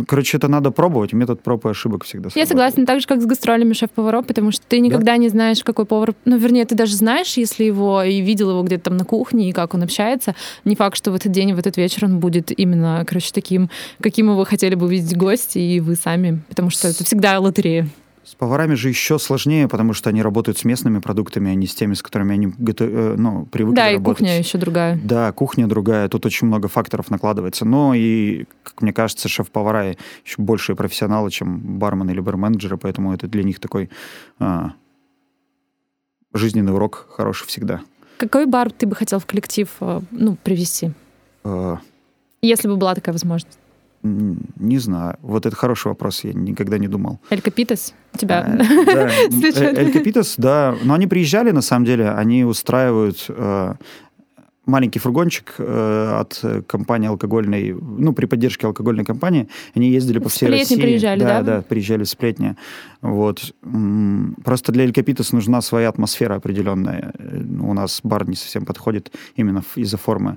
[0.06, 1.12] короче, это надо пробовать.
[1.12, 2.30] Метод проб и ошибок всегда.
[2.34, 5.16] Я согласна, так же, как с гастролями шеф-поваров, потому что ты никогда да?
[5.16, 6.14] не знаешь, какой повар...
[6.24, 9.52] Ну, вернее, ты даже знаешь, если его и видел его где-то там на кухне, и
[9.52, 10.34] как он общается.
[10.64, 13.70] Не факт, что в этот день, в этот вечер он будет именно, короче, таким,
[14.00, 16.42] каким вы хотели бы увидеть гости, и вы сами.
[16.48, 17.88] Потому что это всегда лотерея.
[18.24, 21.74] С поварами же еще сложнее, потому что они работают с местными продуктами, а не с
[21.74, 22.88] теми, с которыми они готов...
[22.90, 24.04] Э, ну, привыкли да, работать.
[24.04, 25.00] Да, и кухня еще другая.
[25.02, 26.08] Да, кухня другая.
[26.08, 27.66] Тут очень много факторов накладывается.
[27.66, 29.94] Но и, как мне кажется, шеф-повара
[30.24, 33.90] еще большие профессионалы, чем бармены или барменджеры, поэтому это для них такой
[34.38, 34.72] а,
[36.32, 37.82] жизненный урок хороший всегда.
[38.16, 40.92] Какой бар ты бы хотел в коллектив э, ну, привести?
[41.42, 41.78] А...
[42.40, 43.58] Если бы была такая возможность.
[44.04, 45.16] Не знаю.
[45.22, 47.20] Вот это хороший вопрос, я никогда не думал.
[47.30, 47.94] Эль Капитас?
[48.12, 48.40] У тебя?
[48.40, 49.08] А, да.
[49.80, 50.76] Эль Капитас, да.
[50.84, 53.74] Но они приезжали, на самом деле, они устраивают э,
[54.66, 59.48] маленький фургончик э, от компании алкогольной, ну, при поддержке алкогольной компании.
[59.74, 60.78] Они ездили по всей России.
[60.78, 61.40] приезжали, да?
[61.40, 62.56] Да, да, приезжали в сплетни.
[63.00, 63.54] Вот.
[64.44, 67.14] Просто для Эль Капитас нужна своя атмосфера определенная.
[67.58, 70.36] У нас бар не совсем подходит именно из-за формы.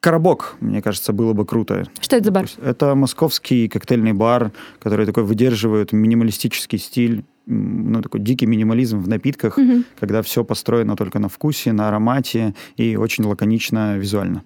[0.00, 1.86] Коробок, мне кажется, было бы круто.
[2.00, 2.46] Что это за бар?
[2.62, 9.58] Это московский коктейльный бар, который такой выдерживает минималистический стиль, ну, такой дикий минимализм в напитках,
[9.58, 9.82] угу.
[9.98, 14.44] когда все построено только на вкусе, на аромате и очень лаконично визуально.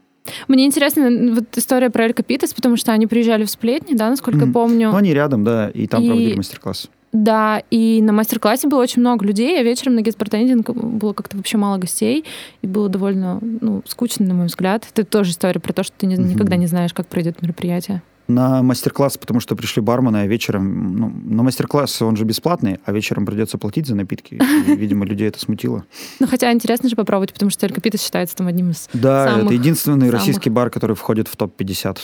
[0.48, 4.40] Мне интересна вот история про Эль Капитас, потому что они приезжали в сплетни, да, насколько
[4.40, 4.46] mm.
[4.46, 4.90] я помню.
[4.90, 6.06] Ну, они рядом, да, и там и...
[6.06, 6.88] проводили мастер-класс.
[7.12, 11.58] Да, и на мастер-классе было очень много людей, а вечером на геспортендинг было как-то вообще
[11.58, 12.24] мало гостей,
[12.62, 14.86] и было довольно ну, скучно, на мой взгляд.
[14.90, 16.24] Это тоже история про то, что ты не, mm-hmm.
[16.24, 18.02] никогда не знаешь, как пройдет мероприятие.
[18.28, 20.96] На мастер-класс, потому что пришли бармены, а вечером...
[20.96, 24.40] Ну, на мастер-класс он же бесплатный, а вечером придется платить за напитки.
[24.66, 25.84] И, видимо, людей это смутило.
[26.20, 29.52] Ну, хотя интересно же попробовать, потому что Эль Капитас считается там одним из Да, это
[29.52, 31.98] единственный российский бар, который входит в топ-50.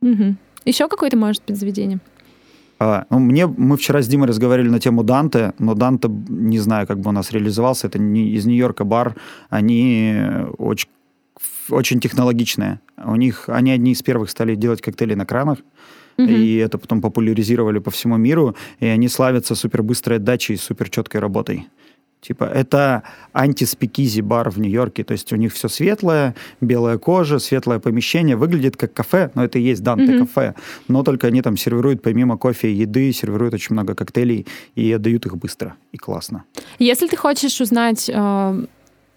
[0.00, 0.36] Угу.
[0.64, 2.00] Еще какое-то может быть заведение?
[2.78, 6.86] А, ну, мне, мы вчера с Димой разговаривали на тему Данте, но Данте, не знаю,
[6.86, 9.16] как бы у нас реализовался, это не из Нью-Йорка бар,
[9.48, 10.20] они
[10.58, 10.88] очень,
[11.70, 12.80] очень технологичные.
[13.02, 15.58] У них, они одни из первых стали делать коктейли на кранах,
[16.18, 16.28] mm-hmm.
[16.28, 21.68] и это потом популяризировали по всему миру, и они славятся супербыстрой отдачей и суперчеткой работой.
[22.20, 23.02] Типа, это
[23.32, 25.04] антиспикизи бар в Нью-Йорке.
[25.04, 28.36] То есть у них все светлое, белая кожа, светлое помещение.
[28.36, 30.18] Выглядит как кафе, но это и есть Данте mm-hmm.
[30.18, 30.54] кафе.
[30.88, 35.26] Но только они там сервируют помимо кофе и еды, сервируют очень много коктейлей и отдают
[35.26, 36.44] их быстро и классно.
[36.78, 38.64] Если ты хочешь узнать э,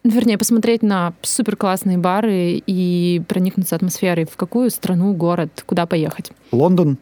[0.04, 6.32] вернее, посмотреть на супер классные бары и проникнуться атмосферой, в какую страну, город, куда поехать?
[6.52, 6.98] Лондон.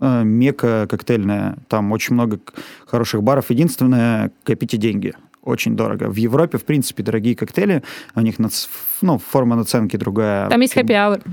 [0.00, 2.38] Э, мека коктейльная, там очень много
[2.86, 3.50] хороших баров.
[3.50, 6.10] Единственное, копите деньги очень дорого.
[6.10, 7.82] В Европе, в принципе, дорогие коктейли,
[8.14, 8.36] у них
[9.00, 10.48] ну, форма наценки другая.
[10.48, 11.20] Там есть хэппи-аур.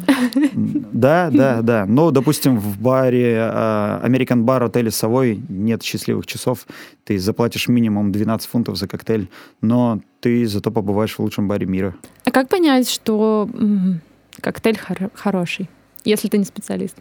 [0.94, 1.86] Да, да, да.
[1.86, 6.66] Но, допустим, в баре э, American Bar отеле Совой нет счастливых часов.
[7.04, 9.28] Ты заплатишь минимум 12 фунтов за коктейль,
[9.62, 11.94] но ты зато побываешь в лучшем баре мира.
[12.24, 13.50] А как понять, что
[14.40, 14.80] коктейль
[15.14, 15.70] хороший,
[16.06, 16.96] если ты не специалист?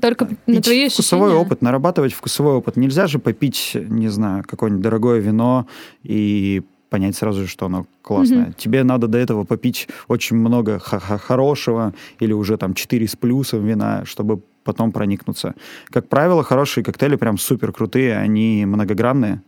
[0.00, 2.76] Только Пить на твои вкусовой опыт, нарабатывать вкусовой опыт.
[2.76, 5.66] Нельзя же попить, не знаю, какое-нибудь дорогое вино
[6.02, 8.46] и понять сразу что оно классное.
[8.46, 8.54] Mm-hmm.
[8.56, 14.04] Тебе надо до этого попить очень много хорошего или уже там 4 с плюсом вина,
[14.04, 15.54] чтобы потом проникнуться.
[15.90, 19.42] Как правило, хорошие коктейли прям супер крутые, они многогранные,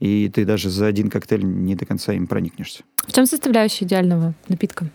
[0.00, 2.82] и ты даже за один коктейль не до конца им проникнешься.
[3.06, 4.90] В чем составляющая идеального напитка?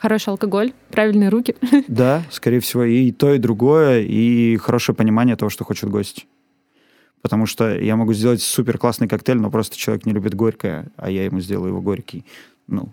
[0.00, 1.56] Хороший алкоголь, правильные руки.
[1.88, 6.26] Да, скорее всего, и то, и другое, и хорошее понимание того, что хочет гость.
[7.20, 11.10] Потому что я могу сделать супер классный коктейль, но просто человек не любит горькое, а
[11.10, 12.24] я ему сделаю его горький.
[12.68, 12.90] Ну,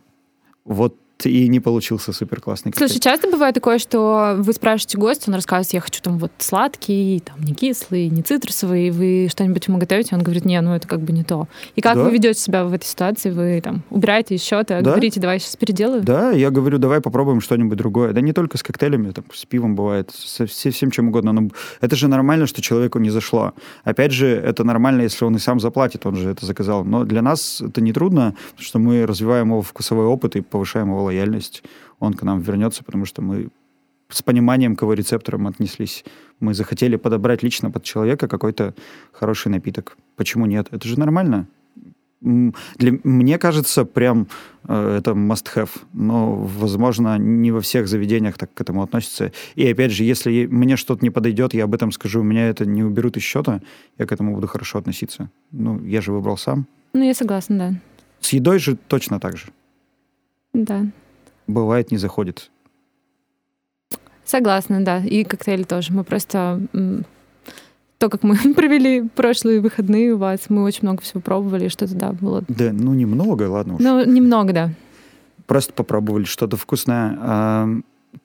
[0.63, 2.89] вот и не получился супер классный коктейль.
[2.89, 7.21] Слушай, часто бывает такое, что вы спрашиваете гостя, он рассказывает, я хочу там вот сладкий,
[7.23, 11.01] там не кислый, не цитрусовый, вы что-нибудь ему готовите, он говорит, не, ну это как
[11.01, 11.47] бы не то.
[11.75, 12.03] И как да.
[12.03, 13.29] вы ведете себя в этой ситуации?
[13.29, 14.91] Вы там убираете из счета, да.
[14.91, 16.03] говорите, давай сейчас переделаю?
[16.03, 18.11] Да, я говорю, давай попробуем что-нибудь другое.
[18.11, 21.31] Да не только с коктейлями, там, с пивом бывает, со всем чем угодно.
[21.31, 21.49] Но
[21.81, 23.53] это же нормально, что человеку не зашло.
[23.83, 26.83] Опять же, это нормально, если он и сам заплатит, он же это заказал.
[26.83, 30.89] Но для нас это не трудно, потому что мы развиваем его вкусовой опыт и повышаем
[30.89, 31.63] его лояльность,
[31.99, 33.49] он к нам вернется, потому что мы
[34.09, 36.05] с пониманием к его рецепторам отнеслись.
[36.39, 38.73] Мы захотели подобрать лично под человека какой-то
[39.11, 39.97] хороший напиток.
[40.15, 40.67] Почему нет?
[40.71, 41.47] Это же нормально.
[42.21, 44.27] Для, мне кажется, прям
[44.67, 49.31] э, это must-have, но, возможно, не во всех заведениях так к этому относятся.
[49.53, 52.65] И, опять же, если мне что-то не подойдет, я об этом скажу, у меня это
[52.65, 53.61] не уберут из счета,
[53.99, 55.29] я к этому буду хорошо относиться.
[55.51, 56.65] Ну, я же выбрал сам.
[56.93, 57.73] Ну, я согласна, да.
[58.21, 59.47] С едой же точно так же.
[60.63, 60.85] Да.
[61.47, 62.49] Бывает, не заходит.
[64.23, 64.99] Согласна, да.
[64.99, 65.93] И коктейли тоже.
[65.93, 66.61] Мы просто
[67.97, 72.11] то, как мы провели прошлые выходные у вас, мы очень много всего пробовали, что-то, да,
[72.11, 72.43] было...
[72.47, 73.81] Да, ну, немного, ладно уж.
[73.81, 74.69] Ну, немного, да.
[75.45, 77.17] Просто попробовали что-то вкусное.
[77.19, 77.69] А,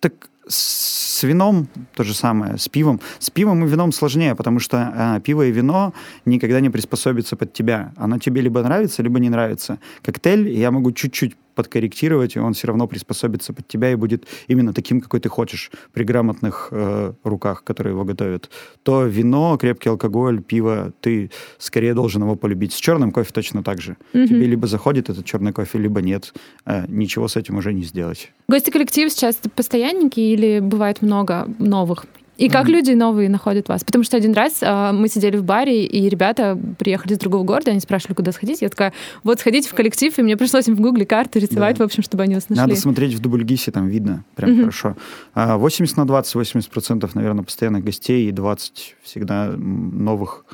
[0.01, 3.01] так с вином то же самое, с пивом.
[3.19, 5.93] С пивом и вином сложнее, потому что а, пиво и вино
[6.25, 7.93] никогда не приспособится под тебя.
[7.97, 9.79] Оно тебе либо нравится, либо не нравится.
[10.03, 14.73] Коктейль я могу чуть-чуть подкорректировать, и он все равно приспособится под тебя и будет именно
[14.73, 18.49] таким, какой ты хочешь, при грамотных э, руках, которые его готовят.
[18.83, 22.73] То вино, крепкий алкоголь, пиво, ты скорее должен его полюбить.
[22.73, 23.97] С черным кофе точно так же.
[24.15, 24.27] Mm-hmm.
[24.27, 26.33] Тебе либо заходит этот черный кофе, либо нет.
[26.65, 28.33] Э, ничего с этим уже не сделать.
[28.49, 32.07] Гости коллектив сейчас постоянники или бывает много новых?
[32.41, 32.73] И как mm-hmm.
[32.73, 33.85] люди новые находят вас?
[33.85, 37.71] Потому что один раз э, мы сидели в баре, и ребята приехали из другого города,
[37.71, 38.63] они спрашивали, куда сходить.
[38.63, 41.85] Я такая, вот сходите в коллектив, и мне пришлось им в гугле карты рисовать, да.
[41.85, 42.63] в общем, чтобы они вас нашли.
[42.63, 44.61] Надо смотреть в Дубльгисе, там видно прям mm-hmm.
[44.61, 44.97] хорошо.
[45.35, 50.47] 80 а, на 20, 80 процентов, наверное, постоянных гостей, и 20 всегда новых.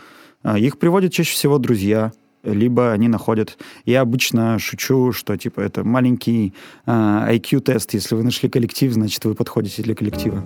[0.42, 2.10] А, их приводят чаще всего друзья,
[2.42, 3.58] либо они находят.
[3.84, 6.52] Я обычно шучу, что типа это маленький
[6.86, 7.94] э, IQ-тест.
[7.94, 10.44] Если вы нашли коллектив, значит вы подходите для коллектива.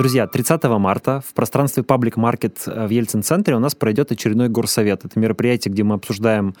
[0.00, 5.04] Друзья, 30 марта в пространстве Public Market э, в Ельцин-центре у нас пройдет очередной горсовет.
[5.04, 6.54] Это мероприятие, где мы обсуждаем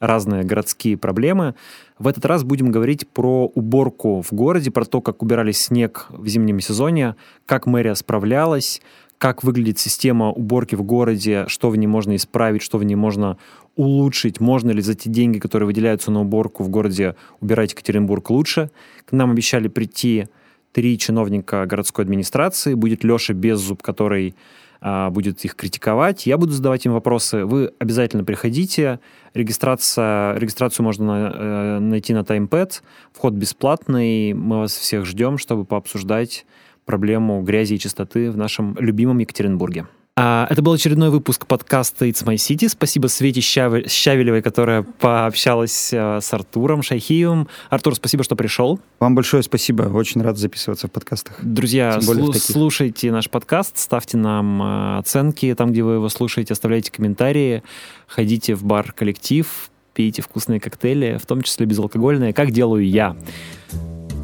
[0.00, 1.54] разные городские проблемы.
[1.98, 6.26] В этот раз будем говорить про уборку в городе, про то, как убирали снег в
[6.26, 8.80] зимнем сезоне, как мэрия справлялась,
[9.18, 13.36] как выглядит система уборки в городе, что в ней можно исправить, что в ней можно
[13.74, 18.70] улучшить, можно ли за те деньги, которые выделяются на уборку в городе, убирать Екатеринбург лучше.
[19.04, 20.28] К нам обещали прийти
[20.76, 24.34] три чиновника городской администрации, будет Леша Беззуб, который
[24.82, 26.26] а, будет их критиковать.
[26.26, 27.46] Я буду задавать им вопросы.
[27.46, 29.00] Вы обязательно приходите.
[29.32, 32.82] Регистрация, регистрацию можно э, найти на TimePad.
[33.14, 34.34] Вход бесплатный.
[34.34, 36.44] Мы вас всех ждем, чтобы пообсуждать
[36.84, 39.86] проблему грязи и чистоты в нашем любимом Екатеринбурге.
[40.18, 42.70] А, это был очередной выпуск подкаста It's My City.
[42.70, 47.48] Спасибо Свете Щавелевой, которая пообщалась э, с Артуром Шайхиевым.
[47.68, 48.80] Артур, спасибо, что пришел.
[48.98, 49.82] Вам большое спасибо.
[49.82, 51.36] Очень рад записываться в подкастах.
[51.42, 56.90] Друзья, слу- слушайте наш подкаст, ставьте нам э, оценки там, где вы его слушаете, оставляйте
[56.90, 57.62] комментарии,
[58.06, 59.46] ходите в бар «Коллектив»,
[59.92, 63.14] пейте вкусные коктейли, в том числе безалкогольные, как делаю я.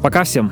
[0.01, 0.51] Пока всем!